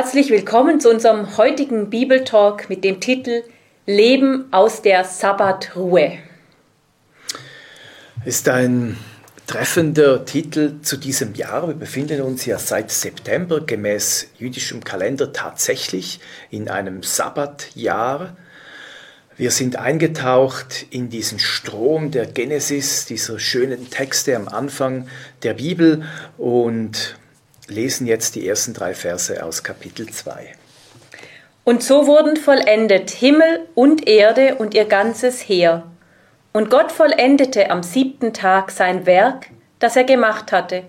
Herzlich 0.00 0.30
willkommen 0.30 0.78
zu 0.78 0.90
unserem 0.90 1.36
heutigen 1.38 1.90
Bibeltalk 1.90 2.70
mit 2.70 2.84
dem 2.84 3.00
Titel 3.00 3.42
Leben 3.84 4.44
aus 4.52 4.80
der 4.80 5.02
Sabbatruhe. 5.02 6.18
Ist 8.24 8.48
ein 8.48 8.96
treffender 9.48 10.24
Titel 10.24 10.80
zu 10.82 10.98
diesem 10.98 11.34
Jahr. 11.34 11.66
Wir 11.66 11.74
befinden 11.74 12.20
uns 12.20 12.46
ja 12.46 12.60
seit 12.60 12.92
September 12.92 13.60
gemäß 13.60 14.28
jüdischem 14.38 14.84
Kalender 14.84 15.32
tatsächlich 15.32 16.20
in 16.52 16.68
einem 16.68 17.02
Sabbatjahr. 17.02 18.36
Wir 19.36 19.50
sind 19.50 19.74
eingetaucht 19.74 20.86
in 20.90 21.08
diesen 21.08 21.40
Strom 21.40 22.12
der 22.12 22.26
Genesis, 22.26 23.06
dieser 23.06 23.40
schönen 23.40 23.90
Texte 23.90 24.36
am 24.36 24.46
Anfang 24.46 25.08
der 25.42 25.54
Bibel 25.54 26.04
und 26.36 27.17
lesen 27.68 28.06
jetzt 28.06 28.34
die 28.34 28.48
ersten 28.48 28.74
drei 28.74 28.94
Verse 28.94 29.42
aus 29.44 29.62
Kapitel 29.62 30.08
2. 30.08 30.52
Und 31.64 31.82
so 31.82 32.06
wurden 32.06 32.36
vollendet 32.36 33.10
Himmel 33.10 33.66
und 33.74 34.08
Erde 34.08 34.54
und 34.54 34.74
ihr 34.74 34.86
ganzes 34.86 35.40
Heer. 35.42 35.84
Und 36.52 36.70
Gott 36.70 36.90
vollendete 36.90 37.70
am 37.70 37.82
siebten 37.82 38.32
Tag 38.32 38.70
sein 38.70 39.04
Werk, 39.04 39.48
das 39.78 39.94
er 39.94 40.04
gemacht 40.04 40.50
hatte. 40.50 40.84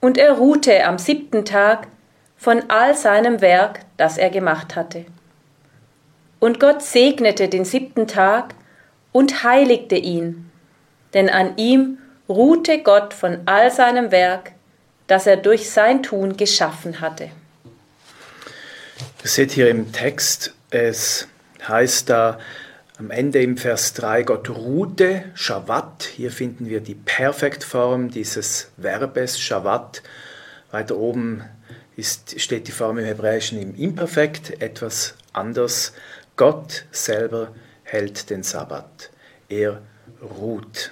Und 0.00 0.18
er 0.18 0.32
ruhte 0.32 0.84
am 0.84 0.98
siebten 0.98 1.46
Tag 1.46 1.88
von 2.36 2.64
all 2.68 2.94
seinem 2.94 3.40
Werk, 3.40 3.80
das 3.96 4.18
er 4.18 4.28
gemacht 4.28 4.76
hatte. 4.76 5.06
Und 6.38 6.60
Gott 6.60 6.82
segnete 6.82 7.48
den 7.48 7.64
siebten 7.64 8.06
Tag 8.06 8.54
und 9.12 9.44
heiligte 9.44 9.96
ihn, 9.96 10.50
denn 11.14 11.30
an 11.30 11.56
ihm 11.56 11.98
ruhte 12.28 12.82
Gott 12.82 13.14
von 13.14 13.38
all 13.46 13.70
seinem 13.70 14.10
Werk, 14.10 14.52
das 15.06 15.26
er 15.26 15.36
durch 15.36 15.70
sein 15.70 16.02
Tun 16.02 16.36
geschaffen 16.36 17.00
hatte. 17.00 17.30
Ihr 19.22 19.30
seht 19.30 19.52
hier 19.52 19.70
im 19.70 19.92
Text, 19.92 20.54
es 20.70 21.28
heißt 21.66 22.10
da 22.10 22.38
am 22.98 23.10
Ende 23.10 23.42
im 23.42 23.56
Vers 23.56 23.94
3, 23.94 24.22
Gott 24.22 24.50
ruhte, 24.50 25.24
Shabbat. 25.34 26.04
Hier 26.04 26.30
finden 26.30 26.66
wir 26.66 26.80
die 26.80 26.94
Perfektform 26.94 28.10
dieses 28.10 28.70
Verbes 28.76 29.40
Shabbat. 29.40 30.02
Weiter 30.70 30.96
oben 30.96 31.42
ist, 31.96 32.40
steht 32.40 32.68
die 32.68 32.72
Form 32.72 32.98
im 32.98 33.04
Hebräischen 33.04 33.60
im 33.60 33.74
Imperfekt, 33.74 34.62
etwas 34.62 35.14
anders. 35.32 35.92
Gott 36.36 36.84
selber 36.92 37.52
hält 37.82 38.30
den 38.30 38.42
Sabbat. 38.42 39.10
Er 39.48 39.80
ruht. 40.20 40.90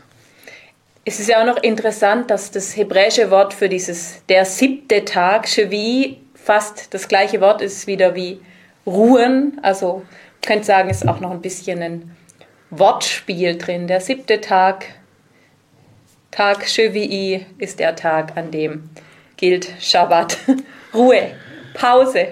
Es 1.05 1.19
ist 1.19 1.29
ja 1.29 1.41
auch 1.41 1.47
noch 1.47 1.63
interessant, 1.63 2.31
dass 2.31 2.53
das 2.53 2.77
hebräische 2.77 3.31
Wort 3.33 3.55
für 3.55 3.69
dieses 3.69 4.25
der 4.29 4.45
siebte 4.45 5.05
Tag, 5.05 5.49
Shevi, 5.49 6.19
fast 6.35 6.95
das 6.95 7.09
gleiche 7.09 7.41
Wort 7.41 7.61
ist 7.61 7.89
wieder 7.89 8.15
wie 8.15 8.41
ruhen. 8.87 9.59
Also 9.63 10.05
ich 10.41 10.47
könnte 10.47 10.65
sagen, 10.65 10.91
ist 10.91 11.09
auch 11.09 11.19
noch 11.19 11.33
ein 11.33 11.41
bisschen 11.41 11.83
ein 11.83 12.17
Wortspiel 12.71 13.59
drin. 13.59 13.89
Der 13.89 14.01
siebte 14.01 14.41
Tag, 14.41 14.87
Tag 16.31 16.69
Shevi, 16.69 17.47
ist 17.59 17.81
der 17.81 17.97
Tag, 17.97 18.37
an 18.37 18.53
dem 18.53 18.89
gilt 19.37 19.69
Shabbat. 19.81 20.39
Ruhe, 20.95 21.33
Pause. 21.75 22.29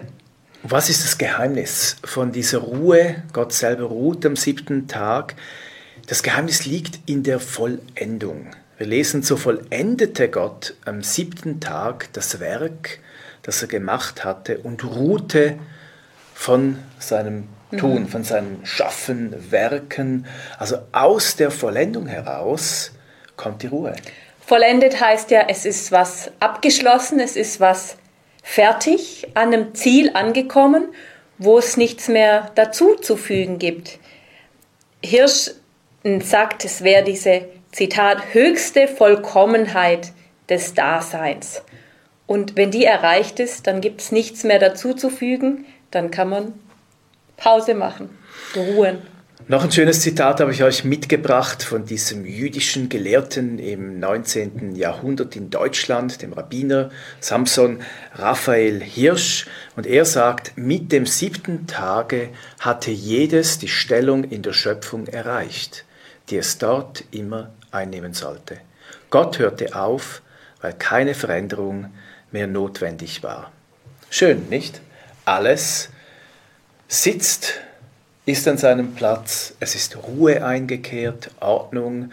Was 0.63 0.89
ist 0.89 1.03
das 1.03 1.19
Geheimnis 1.19 1.97
von 2.05 2.31
dieser 2.31 2.59
Ruhe? 2.59 3.23
Gott 3.33 3.53
selber 3.53 3.85
ruht 3.85 4.25
am 4.25 4.37
siebten 4.37 4.87
Tag. 4.87 5.35
Das 6.07 6.23
Geheimnis 6.23 6.67
liegt 6.67 7.01
in 7.07 7.23
der 7.23 7.41
Vollendung. 7.41 8.47
Wir 8.81 8.87
lesen, 8.87 9.23
so 9.23 9.37
vollendete 9.37 10.31
Gott 10.31 10.73
am 10.87 11.03
siebten 11.03 11.61
Tag 11.61 12.09
das 12.15 12.41
Werk, 12.41 12.99
das 13.43 13.61
er 13.61 13.69
gemacht 13.69 14.25
hatte 14.25 14.57
und 14.57 14.83
ruhte 14.85 15.59
von 16.33 16.79
seinem 16.99 17.47
Tun, 17.77 18.05
mhm. 18.05 18.09
von 18.09 18.25
seinem 18.25 18.65
Schaffen, 18.65 19.35
Werken. 19.51 20.25
Also 20.59 20.79
aus 20.93 21.37
der 21.37 21.51
Vollendung 21.51 22.07
heraus 22.07 22.93
kommt 23.37 23.63
die 23.63 23.67
Ruhe. 23.67 23.95
Vollendet 24.47 24.99
heißt 24.99 25.31
ja, 25.31 25.45
es 25.49 25.67
ist 25.67 25.93
was 25.93 26.31
abgeschlossen, 26.41 27.21
es 27.21 27.37
ist 27.37 27.61
was 27.61 27.99
fertig, 28.43 29.29
an 29.35 29.53
einem 29.53 29.75
Ziel 29.75 30.13
angekommen, 30.15 30.87
wo 31.37 31.59
es 31.59 31.77
nichts 31.77 32.09
mehr 32.09 32.51
dazuzufügen 32.55 33.59
gibt. 33.59 33.99
Hirsch 35.03 35.51
sagt, 36.23 36.65
es 36.65 36.83
wäre 36.83 37.05
diese, 37.05 37.43
Zitat, 37.73 38.35
höchste 38.35 38.89
Vollkommenheit 38.89 40.13
des 40.49 40.75
Daseins. 40.75 41.63
Und 42.27 42.57
wenn 42.57 42.71
die 42.71 42.85
erreicht 42.85 43.39
ist, 43.39 43.67
dann 43.67 43.81
gibt 43.81 44.01
es 44.01 44.13
nichts 44.13 44.43
mehr 44.43 44.59
dazuzufügen, 44.59 45.65
dann 45.91 46.11
kann 46.11 46.29
man 46.29 46.55
Pause 47.37 47.75
machen, 47.75 48.11
ruhen. 48.57 48.99
Noch 49.47 49.65
ein 49.65 49.73
schönes 49.73 50.01
Zitat 50.01 50.41
habe 50.41 50.53
ich 50.53 50.63
euch 50.63 50.85
mitgebracht 50.85 51.63
von 51.63 51.85
diesem 51.85 52.25
jüdischen 52.25 52.89
Gelehrten 52.89 53.59
im 53.59 53.99
19. 53.99 54.77
Jahrhundert 54.77 55.35
in 55.35 55.51
Deutschland, 55.51 56.23
dem 56.23 56.33
Rabbiner 56.33 56.91
Samson 57.21 57.81
Raphael 58.15 58.81
Hirsch. 58.81 59.47
Und 59.77 59.87
er 59.87 60.05
sagt, 60.05 60.53
mit 60.57 60.93
dem 60.93 61.07
siebten 61.07 61.67
Tage 61.67 62.29
hatte 62.59 62.91
jedes 62.91 63.59
die 63.59 63.69
Stellung 63.69 64.25
in 64.25 64.43
der 64.43 64.53
Schöpfung 64.53 65.07
erreicht 65.07 65.85
die 66.31 66.37
es 66.37 66.59
dort 66.59 67.05
immer 67.11 67.51
einnehmen 67.71 68.15
sollte. 68.15 68.59
Gott 69.11 69.39
hörte 69.39 69.75
auf, 69.75 70.23
weil 70.61 70.73
keine 70.73 71.15
Veränderung 71.15 71.93
mehr 72.31 72.47
notwendig 72.47 73.23
war. 73.23 73.51
Schön, 74.09 74.49
nicht? 74.49 74.81
Alles 75.25 75.89
sitzt, 76.89 77.61
ist 78.27 78.47
an 78.49 78.59
seinem 78.59 78.95
Platz, 78.95 79.55
es 79.61 79.75
ist 79.75 79.97
Ruhe 79.97 80.45
eingekehrt, 80.45 81.31
Ordnung. 81.41 82.11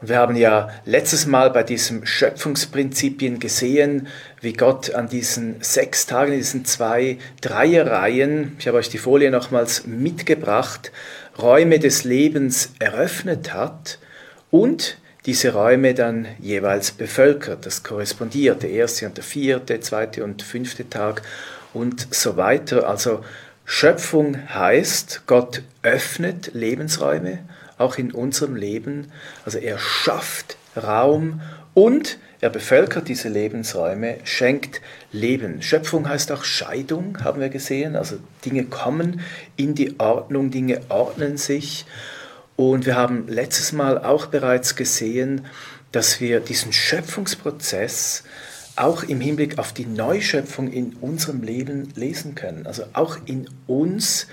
Und 0.00 0.08
wir 0.08 0.18
haben 0.18 0.36
ja 0.36 0.70
letztes 0.84 1.26
Mal 1.26 1.50
bei 1.50 1.62
diesem 1.62 2.04
Schöpfungsprinzipien 2.04 3.38
gesehen, 3.38 4.08
wie 4.40 4.52
Gott 4.52 4.94
an 4.94 5.08
diesen 5.08 5.62
sechs 5.62 6.06
Tagen, 6.06 6.32
diesen 6.32 6.64
zwei 6.66 7.18
Dreierreihen, 7.40 8.56
ich 8.58 8.66
habe 8.68 8.76
euch 8.78 8.90
die 8.90 8.98
Folie 8.98 9.30
nochmals 9.30 9.86
mitgebracht, 9.86 10.92
Räume 11.38 11.78
des 11.78 12.04
Lebens 12.04 12.70
eröffnet 12.78 13.54
hat 13.54 13.98
und 14.56 14.96
diese 15.26 15.52
Räume 15.52 15.92
dann 15.92 16.26
jeweils 16.38 16.90
bevölkert. 16.90 17.66
Das 17.66 17.82
korrespondiert, 17.82 18.62
der 18.62 18.70
erste 18.70 19.06
und 19.06 19.16
der 19.18 19.24
vierte, 19.24 19.80
zweite 19.80 20.24
und 20.24 20.42
fünfte 20.42 20.88
Tag 20.88 21.20
und 21.74 22.08
so 22.14 22.38
weiter. 22.38 22.88
Also 22.88 23.22
Schöpfung 23.66 24.48
heißt, 24.48 25.22
Gott 25.26 25.62
öffnet 25.82 26.52
Lebensräume, 26.54 27.40
auch 27.76 27.98
in 27.98 28.12
unserem 28.12 28.56
Leben. 28.56 29.12
Also 29.44 29.58
er 29.58 29.78
schafft 29.78 30.56
Raum 30.74 31.42
und 31.74 32.18
er 32.40 32.48
bevölkert 32.48 33.08
diese 33.08 33.28
Lebensräume, 33.28 34.18
schenkt 34.24 34.80
Leben. 35.12 35.60
Schöpfung 35.60 36.08
heißt 36.08 36.32
auch 36.32 36.44
Scheidung, 36.44 37.18
haben 37.22 37.40
wir 37.40 37.50
gesehen. 37.50 37.94
Also 37.94 38.16
Dinge 38.46 38.64
kommen 38.64 39.20
in 39.56 39.74
die 39.74 40.00
Ordnung, 40.00 40.50
Dinge 40.50 40.80
ordnen 40.88 41.36
sich. 41.36 41.84
Und 42.56 42.86
wir 42.86 42.96
haben 42.96 43.28
letztes 43.28 43.72
Mal 43.72 43.98
auch 43.98 44.26
bereits 44.26 44.76
gesehen, 44.76 45.46
dass 45.92 46.20
wir 46.20 46.40
diesen 46.40 46.72
Schöpfungsprozess 46.72 48.24
auch 48.76 49.02
im 49.02 49.20
Hinblick 49.20 49.58
auf 49.58 49.72
die 49.72 49.86
Neuschöpfung 49.86 50.70
in 50.70 50.94
unserem 51.00 51.42
Leben 51.42 51.92
lesen 51.94 52.34
können. 52.34 52.66
Also 52.66 52.84
auch 52.92 53.18
in 53.26 53.48
uns 53.66 54.26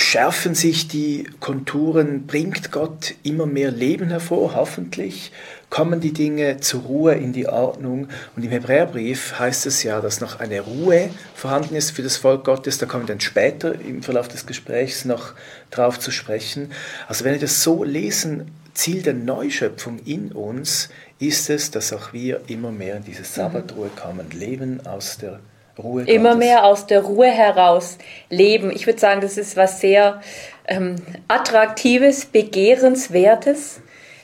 schärfen 0.00 0.54
sich 0.54 0.88
die 0.88 1.28
Konturen, 1.40 2.26
bringt 2.26 2.72
Gott 2.72 3.14
immer 3.22 3.46
mehr 3.46 3.70
Leben 3.70 4.08
hervor, 4.08 4.54
hoffentlich, 4.54 5.32
kommen 5.68 6.00
die 6.00 6.12
Dinge 6.12 6.60
zur 6.60 6.82
Ruhe 6.82 7.14
in 7.14 7.32
die 7.32 7.46
Ordnung. 7.46 8.08
Und 8.36 8.44
im 8.44 8.50
Hebräerbrief 8.50 9.38
heißt 9.38 9.66
es 9.66 9.82
ja, 9.82 10.00
dass 10.00 10.20
noch 10.20 10.40
eine 10.40 10.60
Ruhe 10.60 11.10
vorhanden 11.34 11.76
ist 11.76 11.92
für 11.92 12.02
das 12.02 12.16
Volk 12.16 12.44
Gottes. 12.44 12.78
Da 12.78 12.86
kommen 12.86 13.04
wir 13.04 13.14
dann 13.14 13.20
später 13.20 13.74
im 13.80 14.02
Verlauf 14.02 14.28
des 14.28 14.46
Gesprächs 14.46 15.04
noch 15.04 15.34
drauf 15.70 15.98
zu 15.98 16.10
sprechen. 16.10 16.72
Also 17.06 17.24
wenn 17.24 17.34
wir 17.34 17.40
das 17.40 17.62
so 17.62 17.84
lesen, 17.84 18.50
Ziel 18.74 19.02
der 19.02 19.14
Neuschöpfung 19.14 19.98
in 20.04 20.32
uns 20.32 20.88
ist 21.18 21.50
es, 21.50 21.70
dass 21.70 21.92
auch 21.92 22.12
wir 22.12 22.40
immer 22.46 22.72
mehr 22.72 22.96
in 22.96 23.04
diese 23.04 23.24
Sabbatruhe 23.24 23.90
kommen, 23.94 24.30
leben 24.30 24.86
aus 24.86 25.18
der 25.18 25.40
Ruhe 25.78 26.04
immer 26.04 26.34
mehr 26.34 26.64
aus 26.64 26.86
der 26.86 27.02
Ruhe 27.02 27.28
heraus 27.28 27.98
leben. 28.28 28.70
Ich 28.70 28.86
würde 28.86 28.98
sagen, 28.98 29.20
das 29.20 29.36
ist 29.36 29.56
was 29.56 29.80
sehr 29.80 30.20
ähm, 30.66 30.96
Attraktives, 31.28 32.26
Begehrenswertes, 32.26 33.80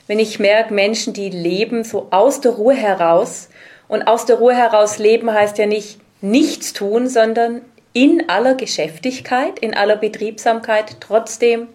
wenn 0.06 0.18
ich 0.18 0.38
merke, 0.38 0.72
Menschen, 0.72 1.12
die 1.12 1.30
leben 1.30 1.84
so 1.84 2.08
aus 2.10 2.40
der 2.40 2.52
Ruhe 2.52 2.74
heraus. 2.74 3.48
Und 3.88 4.02
aus 4.08 4.26
der 4.26 4.36
Ruhe 4.36 4.54
heraus 4.54 4.98
leben 4.98 5.32
heißt 5.32 5.58
ja 5.58 5.66
nicht 5.66 5.98
nichts 6.20 6.72
tun, 6.72 7.08
sondern 7.08 7.62
in 7.92 8.28
aller 8.28 8.54
Geschäftigkeit, 8.54 9.58
in 9.58 9.74
aller 9.74 9.96
Betriebsamkeit 9.96 10.96
trotzdem 11.00 11.68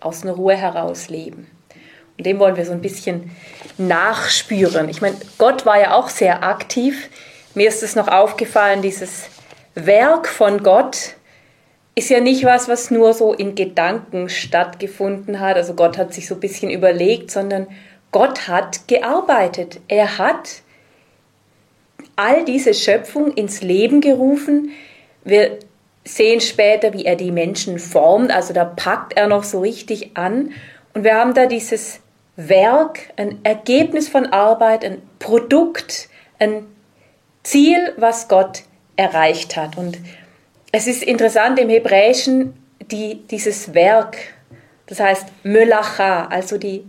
aus 0.00 0.22
einer 0.22 0.32
Ruhe 0.32 0.56
heraus 0.56 1.08
leben. 1.08 1.50
Und 2.16 2.26
dem 2.26 2.38
wollen 2.38 2.56
wir 2.56 2.66
so 2.66 2.72
ein 2.72 2.82
bisschen 2.82 3.30
nachspüren. 3.78 4.88
Ich 4.88 5.00
meine, 5.00 5.16
Gott 5.38 5.66
war 5.66 5.80
ja 5.80 5.94
auch 5.94 6.08
sehr 6.08 6.44
aktiv 6.44 7.08
mir 7.54 7.68
ist 7.68 7.82
es 7.82 7.96
noch 7.96 8.08
aufgefallen, 8.08 8.82
dieses 8.82 9.28
Werk 9.74 10.28
von 10.28 10.62
Gott 10.62 11.16
ist 11.94 12.10
ja 12.10 12.20
nicht 12.20 12.44
was, 12.44 12.68
was 12.68 12.90
nur 12.90 13.12
so 13.12 13.32
in 13.32 13.54
Gedanken 13.54 14.28
stattgefunden 14.28 15.40
hat. 15.40 15.56
Also 15.56 15.74
Gott 15.74 15.98
hat 15.98 16.14
sich 16.14 16.26
so 16.26 16.34
ein 16.34 16.40
bisschen 16.40 16.70
überlegt, 16.70 17.30
sondern 17.30 17.66
Gott 18.12 18.48
hat 18.48 18.88
gearbeitet. 18.88 19.80
Er 19.88 20.18
hat 20.18 20.62
all 22.16 22.44
diese 22.44 22.74
Schöpfung 22.74 23.32
ins 23.32 23.62
Leben 23.62 24.00
gerufen. 24.00 24.70
Wir 25.24 25.58
sehen 26.04 26.40
später, 26.40 26.92
wie 26.92 27.04
er 27.04 27.16
die 27.16 27.32
Menschen 27.32 27.78
formt. 27.78 28.30
Also 28.30 28.52
da 28.52 28.64
packt 28.64 29.16
er 29.16 29.26
noch 29.26 29.44
so 29.44 29.60
richtig 29.60 30.16
an. 30.16 30.52
Und 30.94 31.04
wir 31.04 31.14
haben 31.14 31.34
da 31.34 31.46
dieses 31.46 32.00
Werk, 32.36 33.10
ein 33.16 33.40
Ergebnis 33.42 34.08
von 34.08 34.26
Arbeit, 34.26 34.84
ein 34.84 35.02
Produkt, 35.18 36.08
ein 36.38 36.66
Ziel, 37.42 37.94
was 37.96 38.28
Gott 38.28 38.62
erreicht 38.96 39.56
hat. 39.56 39.76
Und 39.76 39.98
es 40.72 40.86
ist 40.86 41.02
interessant 41.02 41.58
im 41.58 41.68
Hebräischen 41.68 42.54
die, 42.80 43.26
dieses 43.28 43.74
Werk, 43.74 44.16
das 44.86 45.00
heißt 45.00 45.26
Melacha, 45.42 46.26
also 46.26 46.58
die, 46.58 46.84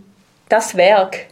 das 0.48 0.76
Werk. 0.76 1.26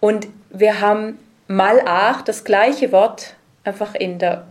Und 0.00 0.28
wir 0.50 0.80
haben 0.80 1.18
Malach, 1.48 2.22
das 2.22 2.44
gleiche 2.44 2.92
Wort, 2.92 3.34
einfach 3.64 3.94
in 3.94 4.18
der 4.18 4.46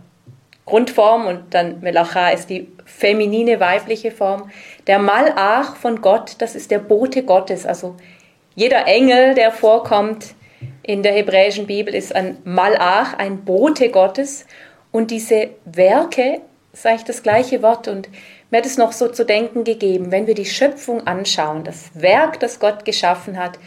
Grundform 0.66 1.26
und 1.26 1.54
dann 1.54 1.80
Melacha 1.80 2.30
ist 2.30 2.50
die 2.50 2.68
feminine 2.84 3.60
weibliche 3.60 4.10
Form. 4.10 4.50
Der 4.86 4.98
Malach 4.98 5.76
von 5.76 6.02
Gott, 6.02 6.36
das 6.38 6.54
ist 6.54 6.70
der 6.70 6.80
Bote 6.80 7.22
Gottes. 7.22 7.66
Also 7.66 7.96
jeder 8.54 8.86
Engel, 8.86 9.34
der 9.34 9.52
vorkommt 9.52 10.34
in 10.86 11.02
der 11.02 11.12
hebräischen 11.12 11.66
Bibel, 11.66 11.94
ist 11.94 12.14
ein 12.14 12.38
Malach, 12.44 13.14
ein 13.14 13.44
Bote 13.44 13.90
Gottes. 13.90 14.46
Und 14.92 15.10
diese 15.10 15.50
Werke, 15.64 16.40
sage 16.72 16.96
ich 16.96 17.04
das 17.04 17.22
gleiche 17.22 17.62
Wort 17.62 17.88
und 17.88 18.08
mir 18.50 18.58
hat 18.58 18.66
es 18.66 18.78
noch 18.78 18.92
so 18.92 19.08
zu 19.08 19.24
denken 19.24 19.64
gegeben, 19.64 20.12
wenn 20.12 20.26
wir 20.26 20.34
die 20.34 20.44
Schöpfung 20.44 21.06
anschauen, 21.06 21.64
das 21.64 21.90
Werk, 21.94 22.38
das 22.38 22.60
Gott 22.60 22.84
geschaffen 22.84 23.38
hat, 23.38 23.58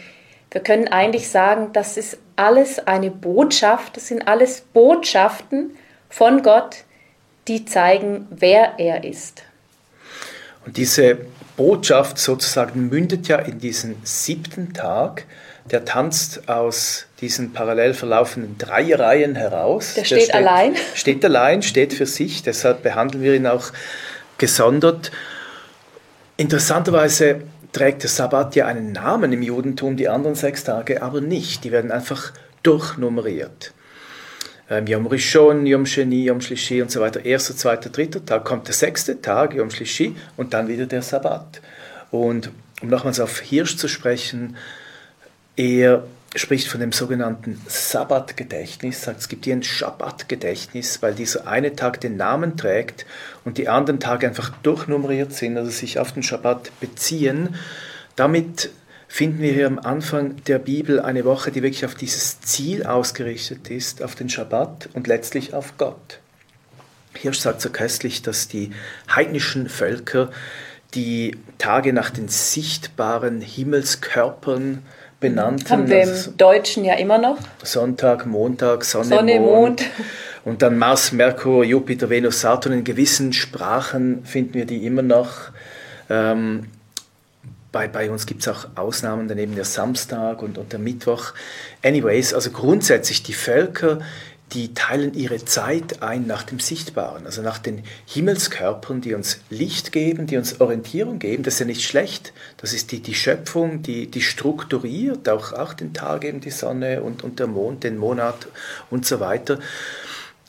wir 0.50 0.62
können 0.62 0.88
eigentlich 0.88 1.28
sagen, 1.28 1.72
das 1.72 1.96
ist 1.96 2.18
alles 2.34 2.84
eine 2.86 3.10
Botschaft, 3.10 3.96
das 3.96 4.08
sind 4.08 4.26
alles 4.26 4.62
Botschaften 4.72 5.76
von 6.08 6.42
Gott, 6.42 6.84
die 7.46 7.64
zeigen, 7.66 8.26
wer 8.30 8.78
er 8.78 9.04
ist. 9.04 9.42
Und 10.66 10.76
diese 10.76 11.18
Botschaft 11.56 12.18
sozusagen 12.18 12.88
mündet 12.88 13.28
ja 13.28 13.36
in 13.38 13.58
diesen 13.58 13.96
siebten 14.02 14.72
Tag, 14.72 15.26
der 15.70 15.84
tanzt 15.84 16.48
aus 16.48 17.06
diesen 17.20 17.52
parallel 17.52 17.94
verlaufenden 17.94 18.56
drei 18.58 18.94
Reihen 18.94 19.36
heraus. 19.36 19.94
Der, 19.94 20.02
der 20.02 20.06
steht, 20.06 20.22
steht, 20.22 20.34
allein. 20.34 20.74
Steht 20.94 21.24
allein, 21.24 21.62
steht 21.62 21.92
für 21.92 22.06
sich, 22.06 22.42
deshalb 22.42 22.82
behandeln 22.82 23.22
wir 23.22 23.34
ihn 23.34 23.46
auch 23.46 23.70
gesondert. 24.38 25.10
Interessanterweise 26.36 27.42
trägt 27.72 28.02
der 28.02 28.10
Sabbat 28.10 28.56
ja 28.56 28.66
einen 28.66 28.92
Namen 28.92 29.32
im 29.32 29.42
Judentum, 29.42 29.96
die 29.96 30.08
anderen 30.08 30.34
sechs 30.34 30.64
Tage 30.64 31.02
aber 31.02 31.20
nicht. 31.20 31.64
Die 31.64 31.72
werden 31.72 31.92
einfach 31.92 32.32
durchnummeriert. 32.62 33.72
Ähm, 34.70 34.86
Yom 34.86 35.06
Rishon, 35.06 35.66
Yom 35.66 35.84
Sheni, 35.84 36.24
Yom 36.24 36.40
Shlishi 36.40 36.80
und 36.80 36.90
so 36.90 37.00
weiter. 37.00 37.24
Erster, 37.24 37.56
zweiter, 37.56 37.90
dritter 37.90 38.24
Tag 38.24 38.44
kommt 38.44 38.68
der 38.68 38.74
sechste 38.74 39.20
Tag, 39.20 39.54
Yom 39.54 39.70
Shlishi, 39.70 40.16
und 40.36 40.54
dann 40.54 40.68
wieder 40.68 40.86
der 40.86 41.02
Sabbat. 41.02 41.60
Und 42.10 42.50
um 42.80 42.88
nochmals 42.88 43.20
auf 43.20 43.40
Hirsch 43.40 43.76
zu 43.76 43.88
sprechen, 43.88 44.56
er 45.60 46.04
spricht 46.34 46.68
von 46.68 46.80
dem 46.80 46.92
sogenannten 46.92 47.60
Sabbatgedächtnis, 47.66 49.02
sagt, 49.02 49.20
es 49.20 49.28
gibt 49.28 49.44
hier 49.44 49.54
ein 49.54 49.62
Schabbatgedächtnis, 49.62 51.02
weil 51.02 51.14
dieser 51.14 51.46
eine 51.46 51.76
Tag 51.76 52.00
den 52.00 52.16
Namen 52.16 52.56
trägt 52.56 53.04
und 53.44 53.58
die 53.58 53.68
anderen 53.68 54.00
Tage 54.00 54.26
einfach 54.26 54.50
durchnummeriert 54.62 55.34
sind, 55.34 55.58
also 55.58 55.70
sich 55.70 55.98
auf 55.98 56.12
den 56.12 56.22
Schabbat 56.22 56.70
beziehen. 56.80 57.56
Damit 58.16 58.70
finden 59.06 59.42
wir 59.42 59.52
hier 59.52 59.66
am 59.66 59.78
Anfang 59.78 60.42
der 60.44 60.58
Bibel 60.60 60.98
eine 60.98 61.26
Woche, 61.26 61.50
die 61.50 61.62
wirklich 61.62 61.84
auf 61.84 61.94
dieses 61.94 62.40
Ziel 62.40 62.84
ausgerichtet 62.84 63.68
ist, 63.68 64.02
auf 64.02 64.14
den 64.14 64.30
Schabbat 64.30 64.88
und 64.94 65.08
letztlich 65.08 65.52
auf 65.52 65.76
Gott. 65.76 66.20
Hirsch 67.12 67.40
sagt 67.40 67.60
so 67.60 67.68
köstlich, 67.68 68.22
dass 68.22 68.48
die 68.48 68.70
heidnischen 69.14 69.68
Völker 69.68 70.30
die 70.94 71.36
Tage 71.58 71.92
nach 71.92 72.08
den 72.08 72.28
sichtbaren 72.28 73.42
Himmelskörpern 73.42 74.82
benannten. 75.20 75.68
Haben 75.70 75.88
wir 75.88 76.02
im 76.02 76.36
Deutschen 76.36 76.84
ja 76.84 76.94
immer 76.94 77.18
noch. 77.18 77.38
Sonntag, 77.62 78.26
Montag, 78.26 78.84
Sonne, 78.84 79.04
Sonne 79.04 79.38
Mond. 79.38 79.82
Mond. 79.82 79.84
Und 80.44 80.62
dann 80.62 80.78
Mars, 80.78 81.12
Merkur, 81.12 81.64
Jupiter, 81.64 82.08
Venus, 82.08 82.40
Saturn. 82.40 82.72
In 82.72 82.84
gewissen 82.84 83.32
Sprachen 83.32 84.24
finden 84.24 84.54
wir 84.54 84.64
die 84.64 84.86
immer 84.86 85.02
noch. 85.02 85.50
Ähm, 86.08 86.66
bei, 87.72 87.86
bei 87.86 88.10
uns 88.10 88.26
gibt 88.26 88.40
es 88.40 88.48
auch 88.48 88.66
Ausnahmen, 88.74 89.28
daneben 89.28 89.54
der 89.54 89.64
Samstag 89.64 90.42
und, 90.42 90.58
und 90.58 90.72
der 90.72 90.80
Mittwoch. 90.80 91.34
Anyways, 91.84 92.34
also 92.34 92.50
grundsätzlich 92.50 93.22
die 93.22 93.32
Völker, 93.32 94.00
die 94.52 94.74
teilen 94.74 95.14
ihre 95.14 95.44
Zeit 95.44 96.02
ein 96.02 96.26
nach 96.26 96.42
dem 96.42 96.58
Sichtbaren, 96.58 97.24
also 97.26 97.40
nach 97.42 97.58
den 97.58 97.84
Himmelskörpern, 98.06 99.00
die 99.00 99.14
uns 99.14 99.40
Licht 99.48 99.92
geben, 99.92 100.26
die 100.26 100.36
uns 100.36 100.60
Orientierung 100.60 101.18
geben. 101.18 101.42
Das 101.42 101.54
ist 101.54 101.60
ja 101.60 101.66
nicht 101.66 101.84
schlecht. 101.84 102.32
Das 102.56 102.72
ist 102.72 102.90
die, 102.90 103.00
die 103.00 103.14
Schöpfung, 103.14 103.82
die, 103.82 104.10
die 104.10 104.22
strukturiert, 104.22 105.28
auch, 105.28 105.52
auch 105.52 105.72
den 105.72 105.92
Tag 105.92 106.24
eben 106.24 106.40
die 106.40 106.50
Sonne 106.50 107.02
und, 107.02 107.22
und 107.22 107.38
der 107.38 107.46
Mond, 107.46 107.84
den 107.84 107.96
Monat 107.96 108.48
und 108.90 109.06
so 109.06 109.20
weiter. 109.20 109.58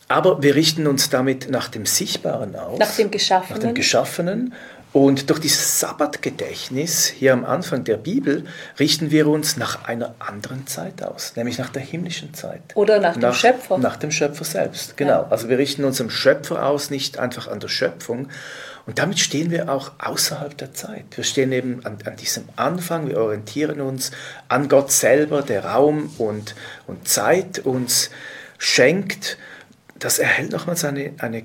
Aber 0.07 0.44
wir 0.44 0.56
richten 0.56 0.88
uns 0.88 1.09
damit 1.09 1.50
nach 1.50 1.69
dem 1.69 1.86
Sichtbaren 1.86 2.56
aus. 2.56 2.80
Nach 2.80 2.95
dem 2.95 3.12
Geschaffenen. 3.12 3.59
Nach 3.59 3.68
dem 3.68 3.75
Geschaffenen 3.75 4.54
und 4.93 5.29
durch 5.29 5.39
dieses 5.39 5.79
Sabbatgedächtnis 5.79 7.07
hier 7.07 7.31
am 7.31 7.45
Anfang 7.45 7.85
der 7.85 7.95
Bibel 7.95 8.43
richten 8.77 9.09
wir 9.09 9.27
uns 9.27 9.55
nach 9.55 9.85
einer 9.85 10.15
anderen 10.19 10.67
Zeit 10.67 11.01
aus, 11.01 11.33
nämlich 11.38 11.57
nach 11.57 11.69
der 11.69 11.81
himmlischen 11.81 12.33
Zeit. 12.33 12.61
Oder 12.75 12.99
nach, 12.99 13.15
nach 13.15 13.31
dem 13.31 13.33
Schöpfer. 13.33 13.77
Nach 13.77 13.95
dem 13.95 14.11
Schöpfer 14.11 14.44
selbst, 14.44 14.97
genau. 14.97 15.21
Ja. 15.21 15.27
Also 15.30 15.47
wir 15.47 15.57
richten 15.57 15.85
uns 15.85 16.01
am 16.01 16.09
Schöpfer 16.09 16.66
aus, 16.66 16.89
nicht 16.89 17.19
einfach 17.19 17.47
an 17.47 17.61
der 17.61 17.69
Schöpfung. 17.69 18.27
Und 18.85 18.99
damit 18.99 19.19
stehen 19.19 19.49
wir 19.49 19.71
auch 19.71 19.94
außerhalb 19.99 20.57
der 20.57 20.73
Zeit. 20.73 21.06
Wir 21.16 21.23
stehen 21.23 21.54
eben 21.54 21.85
an, 21.85 21.99
an 22.04 22.18
diesem 22.18 22.49
Anfang, 22.57 23.07
wir 23.07 23.18
orientieren 23.18 23.80
uns 23.80 24.11
an 24.49 24.68
Gott 24.68 24.92
selber, 24.92 25.42
der 25.42 25.63
Raum 25.63 26.13
und, 26.18 26.54
und 26.87 27.07
Zeit 27.07 27.59
uns 27.59 28.09
schenkt. 28.57 29.37
Das 29.99 30.19
erhält 30.19 30.51
nochmals 30.51 30.83
eine, 30.83 31.13
eine 31.19 31.44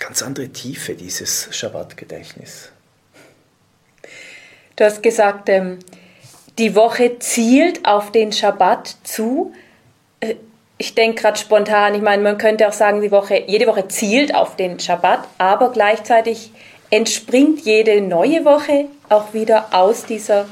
ganz 0.00 0.22
andere 0.22 0.48
Tiefe, 0.48 0.94
dieses 0.94 1.48
Schabbatgedächtnis. 1.52 2.70
Du 4.80 4.86
hast 4.86 5.02
gesagt, 5.02 5.50
ähm, 5.50 5.78
die 6.56 6.74
Woche 6.74 7.18
zielt 7.18 7.86
auf 7.86 8.12
den 8.12 8.32
Schabbat 8.32 8.96
zu. 9.04 9.52
Äh, 10.20 10.36
ich 10.78 10.94
denke 10.94 11.20
gerade 11.20 11.38
spontan, 11.38 11.94
ich 11.94 12.00
meine, 12.00 12.22
man 12.22 12.38
könnte 12.38 12.66
auch 12.66 12.72
sagen, 12.72 13.02
die 13.02 13.10
Woche, 13.10 13.44
jede 13.46 13.66
Woche 13.66 13.88
zielt 13.88 14.34
auf 14.34 14.56
den 14.56 14.80
Schabbat, 14.80 15.28
aber 15.36 15.70
gleichzeitig 15.72 16.52
entspringt 16.88 17.60
jede 17.60 18.00
neue 18.00 18.46
Woche 18.46 18.86
auch 19.10 19.34
wieder 19.34 19.74
aus 19.74 20.06
dieser 20.06 20.46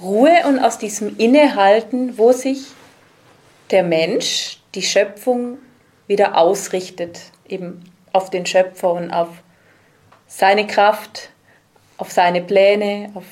Ruhe 0.00 0.44
und 0.46 0.60
aus 0.60 0.78
diesem 0.78 1.16
Innehalten, 1.18 2.16
wo 2.18 2.30
sich 2.30 2.68
der 3.72 3.82
Mensch, 3.82 4.60
die 4.76 4.82
Schöpfung 4.82 5.58
wieder 6.06 6.38
ausrichtet, 6.38 7.18
eben 7.48 7.82
auf 8.12 8.30
den 8.30 8.46
Schöpfer 8.46 8.92
und 8.92 9.10
auf 9.10 9.30
seine 10.28 10.68
Kraft, 10.68 11.30
auf 11.98 12.12
seine 12.12 12.42
Pläne, 12.42 13.10
auf 13.14 13.24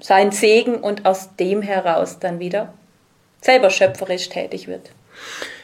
sein 0.00 0.32
Segen 0.32 0.76
und 0.76 1.06
aus 1.06 1.36
dem 1.36 1.62
heraus 1.62 2.18
dann 2.18 2.38
wieder 2.38 2.72
selber 3.40 3.70
schöpferisch 3.70 4.28
tätig 4.28 4.68
wird. 4.68 4.90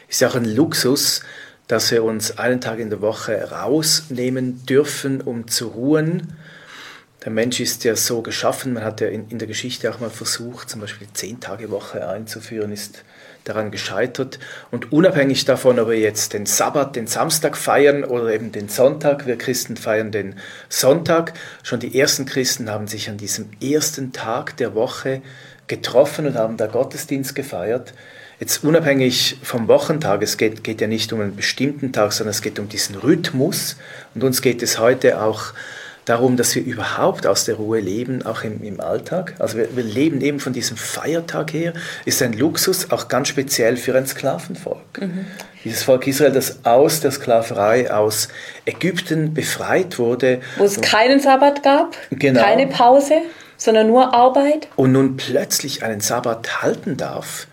Ist 0.07 0.21
ja 0.21 0.29
auch 0.29 0.35
ein 0.35 0.45
Luxus, 0.45 1.21
dass 1.67 1.91
wir 1.91 2.03
uns 2.03 2.37
einen 2.37 2.61
Tag 2.61 2.79
in 2.79 2.89
der 2.89 3.01
Woche 3.01 3.51
rausnehmen 3.51 4.65
dürfen, 4.65 5.21
um 5.21 5.47
zu 5.47 5.67
ruhen. 5.67 6.37
Der 7.25 7.31
Mensch 7.31 7.59
ist 7.59 7.83
ja 7.83 7.95
so 7.95 8.21
geschaffen, 8.21 8.73
man 8.73 8.83
hat 8.83 9.01
ja 9.01 9.07
in, 9.07 9.27
in 9.29 9.39
der 9.39 9.47
Geschichte 9.47 9.93
auch 9.93 9.99
mal 9.99 10.09
versucht, 10.09 10.69
zum 10.69 10.81
Beispiel 10.81 11.07
die 11.07 11.13
Zehn-Tage-Woche 11.13 12.07
einzuführen, 12.07 12.71
ist 12.71 13.03
daran 13.47 13.71
gescheitert. 13.71 14.39
Und 14.71 14.91
unabhängig 14.91 15.45
davon, 15.45 15.79
ob 15.79 15.89
wir 15.89 15.99
jetzt 15.99 16.33
den 16.33 16.45
Sabbat, 16.45 16.95
den 16.95 17.07
Samstag 17.07 17.57
feiern 17.57 18.03
oder 18.03 18.33
eben 18.33 18.51
den 18.51 18.69
Sonntag, 18.69 19.25
wir 19.25 19.37
Christen 19.37 19.77
feiern 19.77 20.11
den 20.11 20.35
Sonntag, 20.69 21.33
schon 21.63 21.79
die 21.79 21.99
ersten 21.99 22.25
Christen 22.25 22.69
haben 22.69 22.87
sich 22.87 23.09
an 23.09 23.17
diesem 23.17 23.49
ersten 23.61 24.11
Tag 24.11 24.57
der 24.57 24.75
Woche 24.75 25.21
getroffen 25.67 26.27
und 26.27 26.35
haben 26.35 26.57
da 26.57 26.67
Gottesdienst 26.67 27.35
gefeiert. 27.35 27.93
Jetzt 28.39 28.63
unabhängig 28.63 29.39
vom 29.41 29.67
Wochentag, 29.67 30.21
es 30.21 30.37
geht, 30.37 30.63
geht 30.63 30.79
ja 30.79 30.87
nicht 30.87 31.11
um 31.11 31.21
einen 31.21 31.35
bestimmten 31.35 31.91
Tag, 31.91 32.13
sondern 32.13 32.31
es 32.31 32.43
geht 32.43 32.59
um 32.59 32.69
diesen 32.69 32.95
Rhythmus. 32.95 33.77
Und 34.13 34.23
uns 34.23 34.43
geht 34.43 34.61
es 34.61 34.77
heute 34.77 35.21
auch 35.21 35.53
darum, 36.07 36.37
dass 36.37 36.55
wir 36.55 36.63
überhaupt 36.63 37.27
aus 37.27 37.43
der 37.43 37.55
Ruhe 37.55 37.79
leben, 37.81 38.25
auch 38.25 38.43
im, 38.43 38.63
im 38.63 38.79
Alltag. 38.79 39.35
Also 39.39 39.57
wir, 39.57 39.75
wir, 39.75 39.83
leben 39.83 40.21
eben 40.21 40.39
von 40.39 40.53
diesem 40.53 40.77
Feiertag 40.77 41.53
her, 41.53 41.73
ist 42.05 42.21
ein 42.21 42.33
Luxus, 42.33 42.91
auch 42.91 43.09
ganz 43.09 43.27
speziell 43.27 43.75
für 43.75 43.95
ein 43.95 44.07
Sklavenvolk. 44.07 45.01
Mhm. 45.01 45.25
dieses 45.65 45.83
Volk 45.83 46.07
Israel, 46.07 46.31
das 46.31 46.65
aus 46.65 47.01
der 47.01 47.11
Sklaverei 47.11 47.91
aus 47.91 48.29
Ägypten 48.65 49.33
befreit 49.33 49.99
wurde. 49.99 50.39
Wo 50.57 50.63
es 50.63 50.79
keinen 50.79 51.19
Sabbat 51.19 51.61
gab, 51.61 51.97
genau. 52.11 52.41
keine 52.41 52.67
Pause, 52.67 53.15
sondern 53.57 53.87
nur 53.87 54.13
Arbeit. 54.13 54.69
Und 54.77 54.93
nun 54.93 55.17
plötzlich 55.17 55.83
einen 55.83 55.99
Sabbat 55.99 56.61
halten 56.61 56.95
darf. 56.95 57.47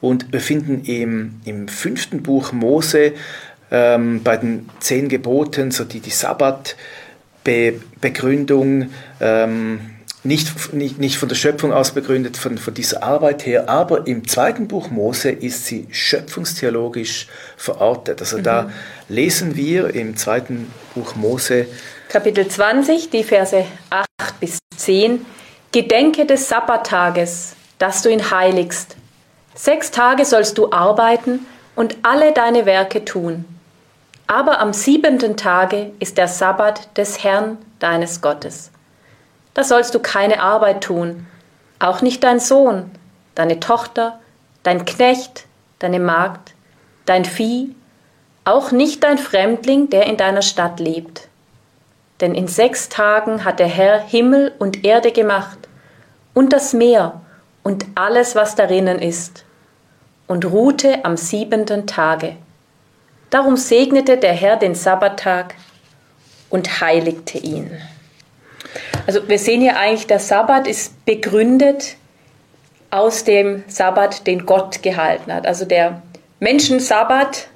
Und 0.00 0.32
wir 0.32 0.40
finden 0.40 0.82
im, 0.84 1.40
im 1.44 1.68
fünften 1.68 2.24
Buch 2.24 2.52
Mose 2.52 3.12
ähm, 3.70 4.22
bei 4.22 4.36
den 4.36 4.68
zehn 4.80 5.08
Geboten 5.08 5.70
so 5.70 5.84
die, 5.84 6.00
die 6.00 6.10
Sabbatbegründung. 7.44 8.90
Ähm, 9.20 9.90
nicht, 10.26 10.72
nicht, 10.72 10.98
nicht 10.98 11.18
von 11.18 11.28
der 11.28 11.36
Schöpfung 11.36 11.72
aus 11.74 11.92
begründet, 11.92 12.38
von, 12.38 12.56
von 12.56 12.72
dieser 12.72 13.02
Arbeit 13.02 13.44
her, 13.44 13.68
aber 13.68 14.06
im 14.06 14.26
zweiten 14.26 14.68
Buch 14.68 14.90
Mose 14.90 15.30
ist 15.30 15.66
sie 15.66 15.86
schöpfungstheologisch 15.90 17.28
verortet. 17.58 18.22
Also 18.22 18.38
mhm. 18.38 18.42
da 18.42 18.70
lesen 19.10 19.54
wir 19.54 19.94
im 19.94 20.16
zweiten 20.16 20.72
Buch 20.94 21.14
Mose 21.14 21.66
Kapitel 22.08 22.48
20, 22.48 23.10
die 23.10 23.22
Verse 23.22 23.66
8 23.90 24.08
bis 24.40 24.58
10. 24.76 25.26
Gedenke 25.72 26.24
des 26.24 26.48
Sabbattages, 26.48 27.54
dass 27.78 28.00
du 28.00 28.08
ihn 28.08 28.30
heiligst. 28.30 28.96
Sechs 29.54 29.90
Tage 29.90 30.24
sollst 30.24 30.56
du 30.56 30.72
arbeiten 30.72 31.40
und 31.76 31.96
alle 32.02 32.32
deine 32.32 32.64
Werke 32.64 33.04
tun. 33.04 33.44
Aber 34.26 34.60
am 34.60 34.72
siebenten 34.72 35.36
Tage 35.36 35.92
ist 36.00 36.16
der 36.16 36.28
Sabbat 36.28 36.96
des 36.96 37.22
Herrn 37.22 37.58
deines 37.78 38.20
Gottes. 38.20 38.70
Da 39.52 39.64
sollst 39.64 39.94
du 39.94 40.00
keine 40.00 40.40
Arbeit 40.40 40.82
tun, 40.82 41.26
auch 41.78 42.00
nicht 42.00 42.24
dein 42.24 42.40
Sohn, 42.40 42.90
deine 43.34 43.60
Tochter, 43.60 44.18
dein 44.62 44.84
Knecht, 44.84 45.46
deine 45.78 46.00
Magd, 46.00 46.54
dein 47.04 47.24
Vieh, 47.24 47.74
auch 48.44 48.72
nicht 48.72 49.04
dein 49.04 49.18
Fremdling, 49.18 49.90
der 49.90 50.06
in 50.06 50.16
deiner 50.16 50.42
Stadt 50.42 50.80
lebt. 50.80 51.28
Denn 52.20 52.34
in 52.34 52.48
sechs 52.48 52.88
Tagen 52.88 53.44
hat 53.44 53.58
der 53.58 53.66
Herr 53.66 54.00
Himmel 54.00 54.52
und 54.58 54.84
Erde 54.84 55.12
gemacht 55.12 55.58
und 56.32 56.52
das 56.52 56.72
Meer 56.72 57.20
und 57.62 57.86
alles, 57.94 58.34
was 58.34 58.54
darinnen 58.54 59.00
ist, 59.00 59.44
und 60.26 60.44
ruhte 60.46 61.04
am 61.04 61.16
siebenten 61.16 61.86
Tage. 61.86 62.36
Darum 63.34 63.56
segnete 63.56 64.16
der 64.16 64.32
Herr 64.32 64.56
den 64.56 64.76
Sabbattag 64.76 65.56
und 66.50 66.80
heiligte 66.80 67.36
ihn. 67.36 67.68
Also 69.08 69.28
wir 69.28 69.40
sehen 69.40 69.60
hier 69.60 69.76
eigentlich, 69.76 70.06
der 70.06 70.20
Sabbat 70.20 70.68
ist 70.68 71.04
begründet 71.04 71.96
aus 72.90 73.24
dem 73.24 73.64
Sabbat, 73.66 74.28
den 74.28 74.46
Gott 74.46 74.84
gehalten 74.84 75.34
hat. 75.34 75.48
Also 75.48 75.64
der 75.64 76.00
Menschensabbat 76.38 77.48